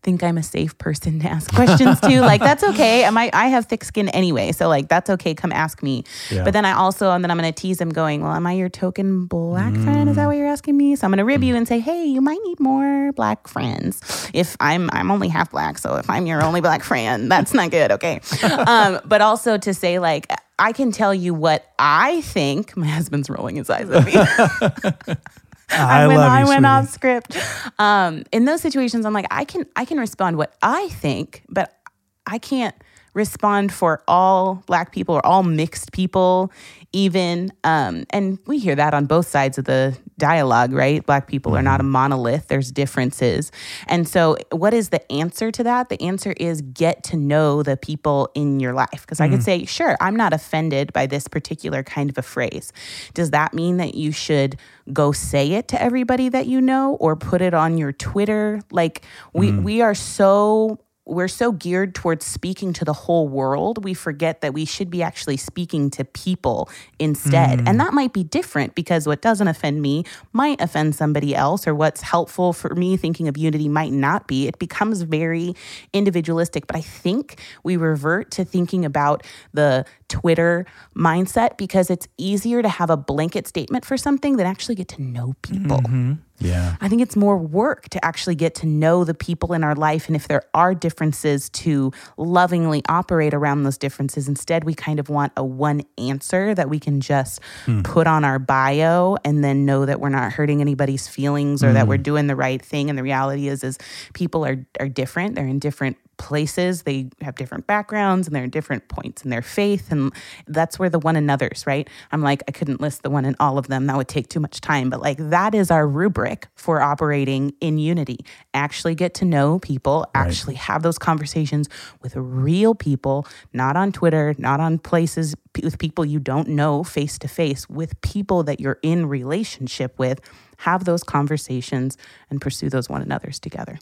think 0.01 0.23
I'm 0.23 0.37
a 0.37 0.43
safe 0.43 0.77
person 0.77 1.19
to 1.21 1.27
ask 1.27 1.53
questions 1.53 1.99
to. 2.01 2.21
like 2.21 2.41
that's 2.41 2.63
okay. 2.63 3.03
Am 3.03 3.17
I 3.17 3.29
I 3.33 3.47
have 3.47 3.65
thick 3.65 3.83
skin 3.83 4.09
anyway, 4.09 4.51
so 4.51 4.67
like 4.67 4.87
that's 4.87 5.09
okay. 5.09 5.33
Come 5.33 5.51
ask 5.51 5.81
me. 5.83 6.03
Yeah. 6.31 6.43
But 6.43 6.53
then 6.53 6.65
I 6.65 6.73
also 6.73 7.11
and 7.11 7.23
then 7.23 7.31
I'm 7.31 7.37
gonna 7.37 7.51
tease 7.51 7.77
them, 7.77 7.89
going, 7.89 8.21
"Well, 8.21 8.31
am 8.31 8.45
I 8.47 8.53
your 8.53 8.69
token 8.69 9.25
black 9.25 9.73
friend? 9.73 10.09
Is 10.09 10.15
that 10.15 10.25
what 10.27 10.37
you're 10.37 10.47
asking 10.47 10.77
me?" 10.77 10.95
So 10.95 11.05
I'm 11.05 11.11
gonna 11.11 11.25
rib 11.25 11.43
you 11.43 11.55
and 11.55 11.67
say, 11.67 11.79
"Hey, 11.79 12.05
you 12.05 12.21
might 12.21 12.39
need 12.43 12.59
more 12.59 13.11
black 13.13 13.47
friends." 13.47 14.29
If 14.33 14.55
I'm 14.59 14.89
I'm 14.91 15.11
only 15.11 15.27
half 15.27 15.51
black, 15.51 15.77
so 15.77 15.95
if 15.95 16.09
I'm 16.09 16.25
your 16.25 16.43
only 16.43 16.61
black 16.61 16.83
friend, 16.83 17.31
that's 17.31 17.53
not 17.53 17.71
good. 17.71 17.91
Okay. 17.91 18.21
um, 18.67 18.99
but 19.05 19.21
also 19.21 19.57
to 19.57 19.73
say 19.73 19.99
like. 19.99 20.27
I 20.59 20.71
can 20.71 20.91
tell 20.91 21.15
you 21.15 21.33
what 21.33 21.65
I 21.79 22.21
think. 22.21 22.77
My 22.77 22.85
husband's 22.85 23.27
rolling 23.27 23.55
his 23.55 23.71
eyes 23.71 23.89
at 23.89 24.05
me. 24.05 25.15
I, 25.77 26.07
when 26.07 26.17
love 26.17 26.31
I 26.31 26.41
you, 26.41 26.47
went 26.47 26.59
sweetie. 26.59 26.65
off 26.65 26.89
script. 26.89 27.37
Um, 27.79 28.23
in 28.31 28.45
those 28.45 28.61
situations, 28.61 29.05
I'm 29.05 29.13
like, 29.13 29.27
I 29.31 29.45
can 29.45 29.65
I 29.75 29.85
can 29.85 29.99
respond 29.99 30.37
what 30.37 30.55
I 30.61 30.89
think, 30.89 31.43
but 31.49 31.77
I 32.25 32.37
can't 32.37 32.75
respond 33.13 33.71
for 33.71 34.01
all 34.07 34.63
black 34.65 34.91
people 34.91 35.15
or 35.15 35.25
all 35.25 35.43
mixed 35.43 35.91
people 35.91 36.51
even 36.93 37.51
um, 37.63 38.05
and 38.11 38.37
we 38.45 38.59
hear 38.59 38.75
that 38.75 38.93
on 38.93 39.05
both 39.07 39.27
sides 39.27 39.57
of 39.57 39.65
the 39.65 39.97
dialogue 40.17 40.71
right? 40.71 41.05
Black 41.05 41.27
people 41.27 41.55
are 41.55 41.61
not 41.61 41.79
a 41.79 41.83
mm-hmm. 41.83 41.91
monolith. 41.91 42.47
There's 42.47 42.71
differences. 42.71 43.51
And 43.87 44.07
so 44.07 44.37
what 44.51 44.73
is 44.73 44.89
the 44.89 45.11
answer 45.11 45.51
to 45.51 45.63
that? 45.63 45.89
The 45.89 46.01
answer 46.01 46.33
is 46.37 46.61
get 46.61 47.03
to 47.05 47.17
know 47.17 47.63
the 47.63 47.77
people 47.77 48.29
in 48.35 48.59
your 48.59 48.73
life. 48.73 49.01
Because 49.01 49.19
i 49.19 49.27
could 49.27 49.39
mm. 49.39 49.43
say 49.43 49.65
sure 49.65 49.97
i'm 49.99 50.15
not 50.15 50.33
offended 50.33 50.93
by 50.93 51.05
this 51.05 51.27
particular 51.27 51.83
kind 51.83 52.09
of 52.09 52.17
a 52.17 52.21
phrase. 52.21 52.71
Does 53.13 53.31
that 53.31 53.53
mean 53.53 53.77
that 53.77 53.95
you 53.95 54.11
should 54.11 54.57
go 54.91 55.11
say 55.11 55.53
it 55.53 55.67
to 55.69 55.81
everybody 55.81 56.29
that 56.29 56.45
you 56.45 56.61
know 56.61 56.95
or 56.95 57.15
put 57.15 57.41
it 57.41 57.53
on 57.53 57.77
your 57.77 57.91
twitter? 57.91 58.61
Like 58.71 59.03
we 59.33 59.51
mm. 59.51 59.63
we 59.63 59.81
are 59.81 59.95
so 59.95 60.79
we're 61.05 61.27
so 61.27 61.51
geared 61.51 61.93
towards 61.95 62.25
speaking 62.25 62.71
to 62.73 62.85
the 62.85 62.93
whole 62.93 63.27
world, 63.27 63.83
we 63.83 63.93
forget 63.93 64.41
that 64.41 64.53
we 64.53 64.65
should 64.65 64.89
be 64.89 65.03
actually 65.03 65.37
speaking 65.37 65.89
to 65.91 66.05
people 66.05 66.69
instead. 66.97 67.61
Hmm. 67.61 67.67
And 67.67 67.79
that 67.79 67.93
might 67.93 68.13
be 68.13 68.23
different 68.23 68.73
because 68.73 69.05
what 69.05 69.21
doesn't 69.21 69.47
offend 69.47 69.81
me 69.81 70.05
might 70.31 70.61
offend 70.61 70.95
somebody 70.95 71.35
else, 71.35 71.67
or 71.67 71.75
what's 71.75 72.01
helpful 72.01 72.53
for 72.53 72.73
me 72.75 72.95
thinking 72.95 73.27
of 73.27 73.37
unity 73.37 73.67
might 73.67 73.91
not 73.91 74.27
be. 74.27 74.47
It 74.47 74.59
becomes 74.59 75.01
very 75.01 75.55
individualistic. 75.91 76.67
But 76.67 76.77
I 76.77 76.81
think 76.81 77.39
we 77.63 77.75
revert 77.75 78.31
to 78.31 78.45
thinking 78.45 78.85
about 78.85 79.23
the 79.53 79.85
Twitter 80.07 80.65
mindset 80.95 81.57
because 81.57 81.89
it's 81.89 82.07
easier 82.17 82.61
to 82.61 82.69
have 82.69 82.89
a 82.89 82.97
blanket 82.97 83.47
statement 83.47 83.83
for 83.83 83.97
something 83.97 84.37
than 84.37 84.45
actually 84.45 84.75
get 84.75 84.87
to 84.89 85.01
know 85.01 85.33
people. 85.41 85.79
Mm-hmm. 85.79 86.13
Yeah. 86.43 86.75
I 86.81 86.89
think 86.89 87.01
it's 87.01 87.15
more 87.15 87.37
work 87.37 87.89
to 87.89 88.03
actually 88.05 88.35
get 88.35 88.55
to 88.55 88.65
know 88.65 89.03
the 89.03 89.13
people 89.13 89.53
in 89.53 89.63
our 89.63 89.75
life. 89.75 90.07
And 90.07 90.15
if 90.15 90.27
there 90.27 90.43
are 90.53 90.73
differences, 90.75 91.49
to 91.49 91.91
lovingly 92.17 92.81
operate 92.89 93.33
around 93.33 93.63
those 93.63 93.77
differences. 93.77 94.27
Instead, 94.27 94.63
we 94.63 94.73
kind 94.73 94.99
of 94.99 95.09
want 95.09 95.31
a 95.37 95.43
one 95.43 95.81
answer 95.97 96.53
that 96.55 96.69
we 96.69 96.79
can 96.79 97.01
just 97.01 97.39
hmm. 97.65 97.81
put 97.81 98.07
on 98.07 98.25
our 98.25 98.39
bio 98.39 99.17
and 99.23 99.43
then 99.43 99.65
know 99.65 99.85
that 99.85 99.99
we're 99.99 100.09
not 100.09 100.31
hurting 100.33 100.61
anybody's 100.61 101.07
feelings 101.07 101.63
or 101.63 101.73
that 101.73 101.83
hmm. 101.83 101.89
we're 101.89 101.97
doing 101.97 102.27
the 102.27 102.35
right 102.35 102.61
thing. 102.61 102.89
And 102.89 102.97
the 102.97 103.03
reality 103.03 103.47
is, 103.47 103.63
is 103.63 103.77
people 104.13 104.45
are, 104.45 104.65
are 104.79 104.89
different. 104.89 105.35
They're 105.35 105.47
in 105.47 105.59
different 105.59 105.97
places 106.29 106.83
they 106.83 107.09
have 107.21 107.35
different 107.35 107.67
backgrounds 107.67 108.27
and 108.27 108.35
they're 108.35 108.45
in 108.45 108.49
different 108.49 108.87
points 108.87 109.23
in 109.23 109.29
their 109.29 109.41
faith 109.41 109.91
and 109.91 110.13
that's 110.47 110.79
where 110.79 110.89
the 110.89 110.99
one 110.99 111.17
another's 111.17 111.67
right? 111.67 111.89
I'm 112.11 112.21
like 112.21 112.41
i 112.47 112.51
couldn't 112.51 112.79
list 112.79 113.03
the 113.03 113.09
one 113.09 113.25
in 113.25 113.35
all 113.39 113.57
of 113.57 113.67
them 113.67 113.87
that 113.87 113.97
would 113.97 114.07
take 114.07 114.29
too 114.29 114.39
much 114.39 114.61
time 114.61 114.89
but 114.89 115.01
like 115.01 115.17
that 115.19 115.53
is 115.53 115.69
our 115.69 115.85
rubric 115.85 116.47
for 116.55 116.81
operating 116.81 117.53
in 117.59 117.77
unity. 117.77 118.19
Actually 118.53 118.95
get 118.95 119.13
to 119.15 119.25
know 119.25 119.59
people 119.59 120.07
actually 120.15 120.55
have 120.55 120.81
those 120.81 120.97
conversations 120.97 121.67
with 122.01 122.15
real 122.15 122.73
people 122.73 123.27
not 123.51 123.75
on 123.75 123.91
twitter 123.91 124.33
not 124.37 124.59
on 124.59 124.79
places 124.79 125.35
with 125.61 125.77
people 125.77 126.05
you 126.05 126.19
don't 126.19 126.47
know 126.47 126.83
face 126.83 127.17
to 127.19 127.27
face 127.27 127.69
with 127.69 127.99
people 128.01 128.43
that 128.43 128.59
you're 128.59 128.79
in 128.81 129.07
relationship 129.07 129.99
with. 129.99 130.21
Have 130.57 130.85
those 130.85 131.03
conversations 131.03 131.97
and 132.29 132.41
pursue 132.41 132.69
those 132.69 132.89
one 132.89 133.01
another's 133.01 133.39
together. 133.39 133.79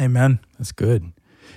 Amen. 0.00 0.40
That's 0.58 0.72
good. 0.72 1.12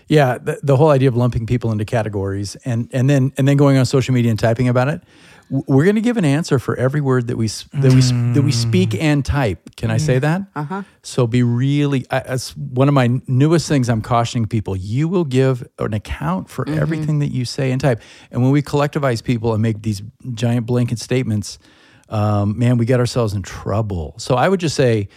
Yeah, 0.08 0.38
the, 0.38 0.60
the 0.62 0.76
whole 0.78 0.90
idea 0.90 1.10
of 1.10 1.16
lumping 1.16 1.46
people 1.46 1.72
into 1.72 1.86
categories 1.86 2.56
and 2.66 2.90
and 2.92 3.10
then 3.10 3.32
and 3.38 3.48
then 3.48 3.58
going 3.58 3.78
on 3.78 3.86
social 3.86 4.14
media 4.14 4.32
and 4.32 4.40
typing 4.40 4.68
about 4.68 4.88
it. 4.88 5.02
We're 5.50 5.84
going 5.84 5.96
to 5.96 6.02
give 6.02 6.16
an 6.16 6.24
answer 6.24 6.60
for 6.60 6.78
every 6.78 7.02
word 7.02 7.28
that 7.28 7.36
we 7.36 7.48
that 7.48 7.92
we 7.94 8.02
that 8.34 8.42
we 8.42 8.54
speak 8.54 8.96
and 8.96 9.26
type. 9.26 9.76
Can 9.76 9.92
I 9.92 9.98
say 9.98 10.18
that? 10.18 10.44
Uh-huh. 10.56 10.84
So 11.04 11.28
be 11.28 11.44
really. 11.44 12.06
That's 12.10 12.56
one 12.56 12.88
of 12.88 12.94
my 12.94 13.20
newest 13.28 13.68
things. 13.68 13.90
I'm 13.90 14.02
cautioning 14.02 14.48
people. 14.48 14.78
You 14.78 15.10
will 15.10 15.26
give 15.26 15.68
an 15.78 15.94
account 15.94 16.50
for 16.50 16.68
everything 16.70 17.20
that 17.20 17.34
you 17.34 17.44
say 17.44 17.72
and 17.72 17.82
type. 17.82 18.02
And 18.32 18.42
when 18.42 18.52
we 18.52 18.62
collectivize 18.62 19.22
people 19.22 19.52
and 19.54 19.62
make 19.62 19.82
these 19.82 20.02
giant 20.34 20.66
blanket 20.68 21.00
statements, 21.00 21.60
um, 22.08 22.58
man, 22.58 22.78
we 22.78 22.86
get 22.86 23.02
ourselves 23.02 23.34
in 23.34 23.42
trouble. 23.42 24.16
So 24.20 24.36
I 24.36 24.48
would 24.48 24.62
just 24.62 24.76
say. 24.76 25.10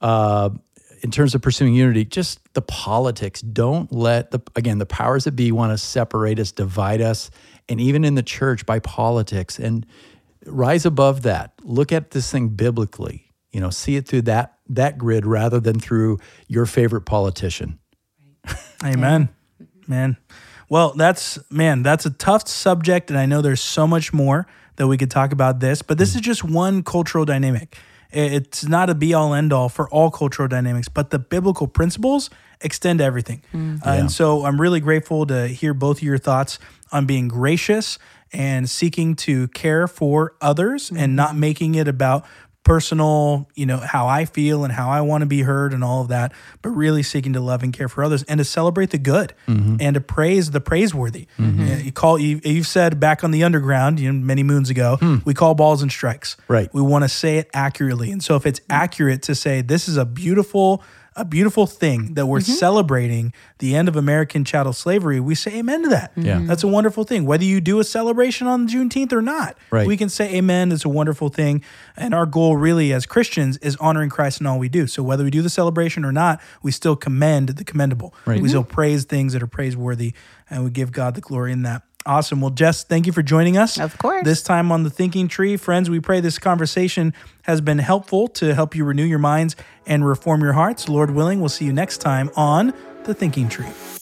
Uh, 0.00 0.50
in 1.02 1.10
terms 1.10 1.34
of 1.34 1.42
pursuing 1.42 1.74
unity, 1.74 2.04
just 2.04 2.40
the 2.54 2.62
politics. 2.62 3.40
Don't 3.40 3.90
let 3.92 4.30
the 4.30 4.40
again 4.56 4.78
the 4.78 4.86
powers 4.86 5.24
that 5.24 5.32
be 5.32 5.52
want 5.52 5.72
to 5.72 5.78
separate 5.78 6.38
us, 6.38 6.52
divide 6.52 7.00
us, 7.00 7.30
and 7.68 7.80
even 7.80 8.04
in 8.04 8.14
the 8.14 8.22
church 8.22 8.66
by 8.66 8.78
politics. 8.78 9.58
And 9.58 9.86
rise 10.46 10.86
above 10.86 11.22
that. 11.22 11.52
Look 11.62 11.92
at 11.92 12.10
this 12.10 12.30
thing 12.30 12.48
biblically. 12.50 13.32
You 13.50 13.60
know, 13.60 13.70
see 13.70 13.96
it 13.96 14.06
through 14.06 14.22
that 14.22 14.58
that 14.68 14.98
grid 14.98 15.26
rather 15.26 15.60
than 15.60 15.80
through 15.80 16.18
your 16.46 16.66
favorite 16.66 17.02
politician. 17.02 17.78
Amen. 18.84 19.28
Man. 19.86 20.16
Well, 20.68 20.94
that's 20.94 21.38
man, 21.50 21.82
that's 21.82 22.06
a 22.06 22.10
tough 22.10 22.46
subject 22.48 23.10
and 23.10 23.18
I 23.18 23.26
know 23.26 23.42
there's 23.42 23.60
so 23.60 23.86
much 23.86 24.12
more 24.12 24.46
that 24.76 24.86
we 24.86 24.96
could 24.96 25.10
talk 25.10 25.32
about 25.32 25.60
this, 25.60 25.82
but 25.82 25.98
this 25.98 26.14
is 26.14 26.20
just 26.20 26.44
one 26.44 26.82
cultural 26.82 27.24
dynamic. 27.24 27.76
I- 28.14 28.18
It's 28.18 28.66
not 28.66 28.90
a 28.90 28.94
be 28.94 29.14
all 29.14 29.34
end 29.34 29.52
all 29.52 29.68
for 29.68 29.88
all 29.90 30.10
cultural 30.10 30.48
dynamics, 30.48 30.88
but 30.88 31.10
the 31.10 31.18
biblical 31.18 31.66
principles 31.66 32.30
extend 32.60 32.98
to 32.98 33.04
everything. 33.04 33.42
Uh, 33.54 33.90
and 33.90 34.10
so 34.10 34.44
I'm 34.44 34.60
really 34.60 34.80
grateful 34.80 35.26
to 35.26 35.46
hear 35.48 35.72
both 35.74 35.98
of 35.98 36.02
your 36.02 36.18
thoughts 36.18 36.58
on 36.92 37.06
being 37.06 37.28
gracious 37.28 37.98
and 38.32 38.68
seeking 38.68 39.16
to 39.16 39.48
care 39.48 39.88
for 39.88 40.34
others 40.40 40.90
and 40.94 41.16
not 41.16 41.34
making 41.36 41.74
it 41.74 41.88
about 41.88 42.24
personal, 42.62 43.48
you 43.54 43.64
know, 43.64 43.78
how 43.78 44.06
I 44.06 44.26
feel 44.26 44.64
and 44.64 44.72
how 44.72 44.90
I 44.90 45.00
want 45.00 45.22
to 45.22 45.26
be 45.26 45.42
heard 45.42 45.72
and 45.72 45.82
all 45.82 46.02
of 46.02 46.08
that, 46.08 46.32
but 46.62 46.70
really 46.70 47.02
seeking 47.02 47.32
to 47.32 47.40
love 47.40 47.62
and 47.62 47.72
care 47.72 47.88
for 47.88 48.04
others 48.04 48.22
and 48.24 48.38
to 48.38 48.44
celebrate 48.44 48.90
the 48.90 48.98
good 48.98 49.32
mm-hmm. 49.48 49.76
and 49.80 49.94
to 49.94 50.00
praise 50.00 50.50
the 50.50 50.60
praiseworthy. 50.60 51.26
Mm-hmm. 51.38 51.66
Yeah, 51.66 51.76
You 51.78 51.92
call 51.92 52.18
you 52.18 52.40
you've 52.44 52.66
said 52.66 53.00
back 53.00 53.24
on 53.24 53.30
the 53.30 53.44
underground, 53.44 53.98
you 53.98 54.12
know, 54.12 54.24
many 54.24 54.42
moons 54.42 54.68
ago, 54.68 54.96
hmm. 55.00 55.16
we 55.24 55.32
call 55.32 55.54
balls 55.54 55.82
and 55.82 55.90
strikes. 55.90 56.36
Right. 56.48 56.72
We 56.74 56.82
want 56.82 57.04
to 57.04 57.08
say 57.08 57.38
it 57.38 57.48
accurately. 57.54 58.10
And 58.10 58.22
so 58.22 58.36
if 58.36 58.44
it's 58.44 58.60
accurate 58.68 59.22
to 59.22 59.34
say 59.34 59.62
this 59.62 59.88
is 59.88 59.96
a 59.96 60.04
beautiful 60.04 60.82
a 61.16 61.24
beautiful 61.24 61.66
thing 61.66 62.14
that 62.14 62.26
we're 62.26 62.38
mm-hmm. 62.38 62.52
celebrating 62.52 63.32
the 63.58 63.74
end 63.74 63.88
of 63.88 63.96
American 63.96 64.44
chattel 64.44 64.72
slavery, 64.72 65.20
we 65.20 65.34
say 65.34 65.58
amen 65.58 65.82
to 65.82 65.88
that. 65.88 66.12
Mm-hmm. 66.12 66.26
Yeah. 66.26 66.40
That's 66.44 66.62
a 66.62 66.68
wonderful 66.68 67.04
thing. 67.04 67.26
Whether 67.26 67.44
you 67.44 67.60
do 67.60 67.80
a 67.80 67.84
celebration 67.84 68.46
on 68.46 68.68
Juneteenth 68.68 69.12
or 69.12 69.22
not, 69.22 69.56
Right. 69.70 69.86
we 69.86 69.96
can 69.96 70.08
say 70.08 70.34
amen. 70.36 70.72
It's 70.72 70.84
a 70.84 70.88
wonderful 70.88 71.28
thing. 71.28 71.62
And 71.96 72.14
our 72.14 72.26
goal, 72.26 72.56
really, 72.56 72.92
as 72.92 73.06
Christians, 73.06 73.56
is 73.58 73.76
honoring 73.76 74.10
Christ 74.10 74.40
in 74.40 74.46
all 74.46 74.58
we 74.58 74.68
do. 74.68 74.86
So 74.86 75.02
whether 75.02 75.24
we 75.24 75.30
do 75.30 75.42
the 75.42 75.50
celebration 75.50 76.04
or 76.04 76.12
not, 76.12 76.40
we 76.62 76.70
still 76.70 76.96
commend 76.96 77.50
the 77.50 77.64
commendable. 77.64 78.14
Right. 78.24 78.34
We 78.34 78.42
mm-hmm. 78.42 78.48
still 78.48 78.64
praise 78.64 79.04
things 79.04 79.32
that 79.32 79.42
are 79.42 79.48
praiseworthy, 79.48 80.14
and 80.48 80.64
we 80.64 80.70
give 80.70 80.92
God 80.92 81.14
the 81.14 81.20
glory 81.20 81.52
in 81.52 81.62
that. 81.62 81.82
Awesome. 82.06 82.40
Well, 82.40 82.50
Jess, 82.50 82.82
thank 82.82 83.06
you 83.06 83.12
for 83.12 83.22
joining 83.22 83.58
us. 83.58 83.78
Of 83.78 83.98
course. 83.98 84.24
This 84.24 84.42
time 84.42 84.72
on 84.72 84.84
the 84.84 84.90
Thinking 84.90 85.28
Tree. 85.28 85.56
Friends, 85.56 85.90
we 85.90 86.00
pray 86.00 86.20
this 86.20 86.38
conversation 86.38 87.12
has 87.42 87.60
been 87.60 87.78
helpful 87.78 88.26
to 88.28 88.54
help 88.54 88.74
you 88.74 88.84
renew 88.84 89.04
your 89.04 89.18
minds 89.18 89.54
and 89.86 90.06
reform 90.06 90.40
your 90.40 90.54
hearts. 90.54 90.88
Lord 90.88 91.10
willing, 91.10 91.40
we'll 91.40 91.50
see 91.50 91.66
you 91.66 91.72
next 91.72 91.98
time 91.98 92.30
on 92.36 92.72
the 93.04 93.14
Thinking 93.14 93.48
Tree. 93.48 93.99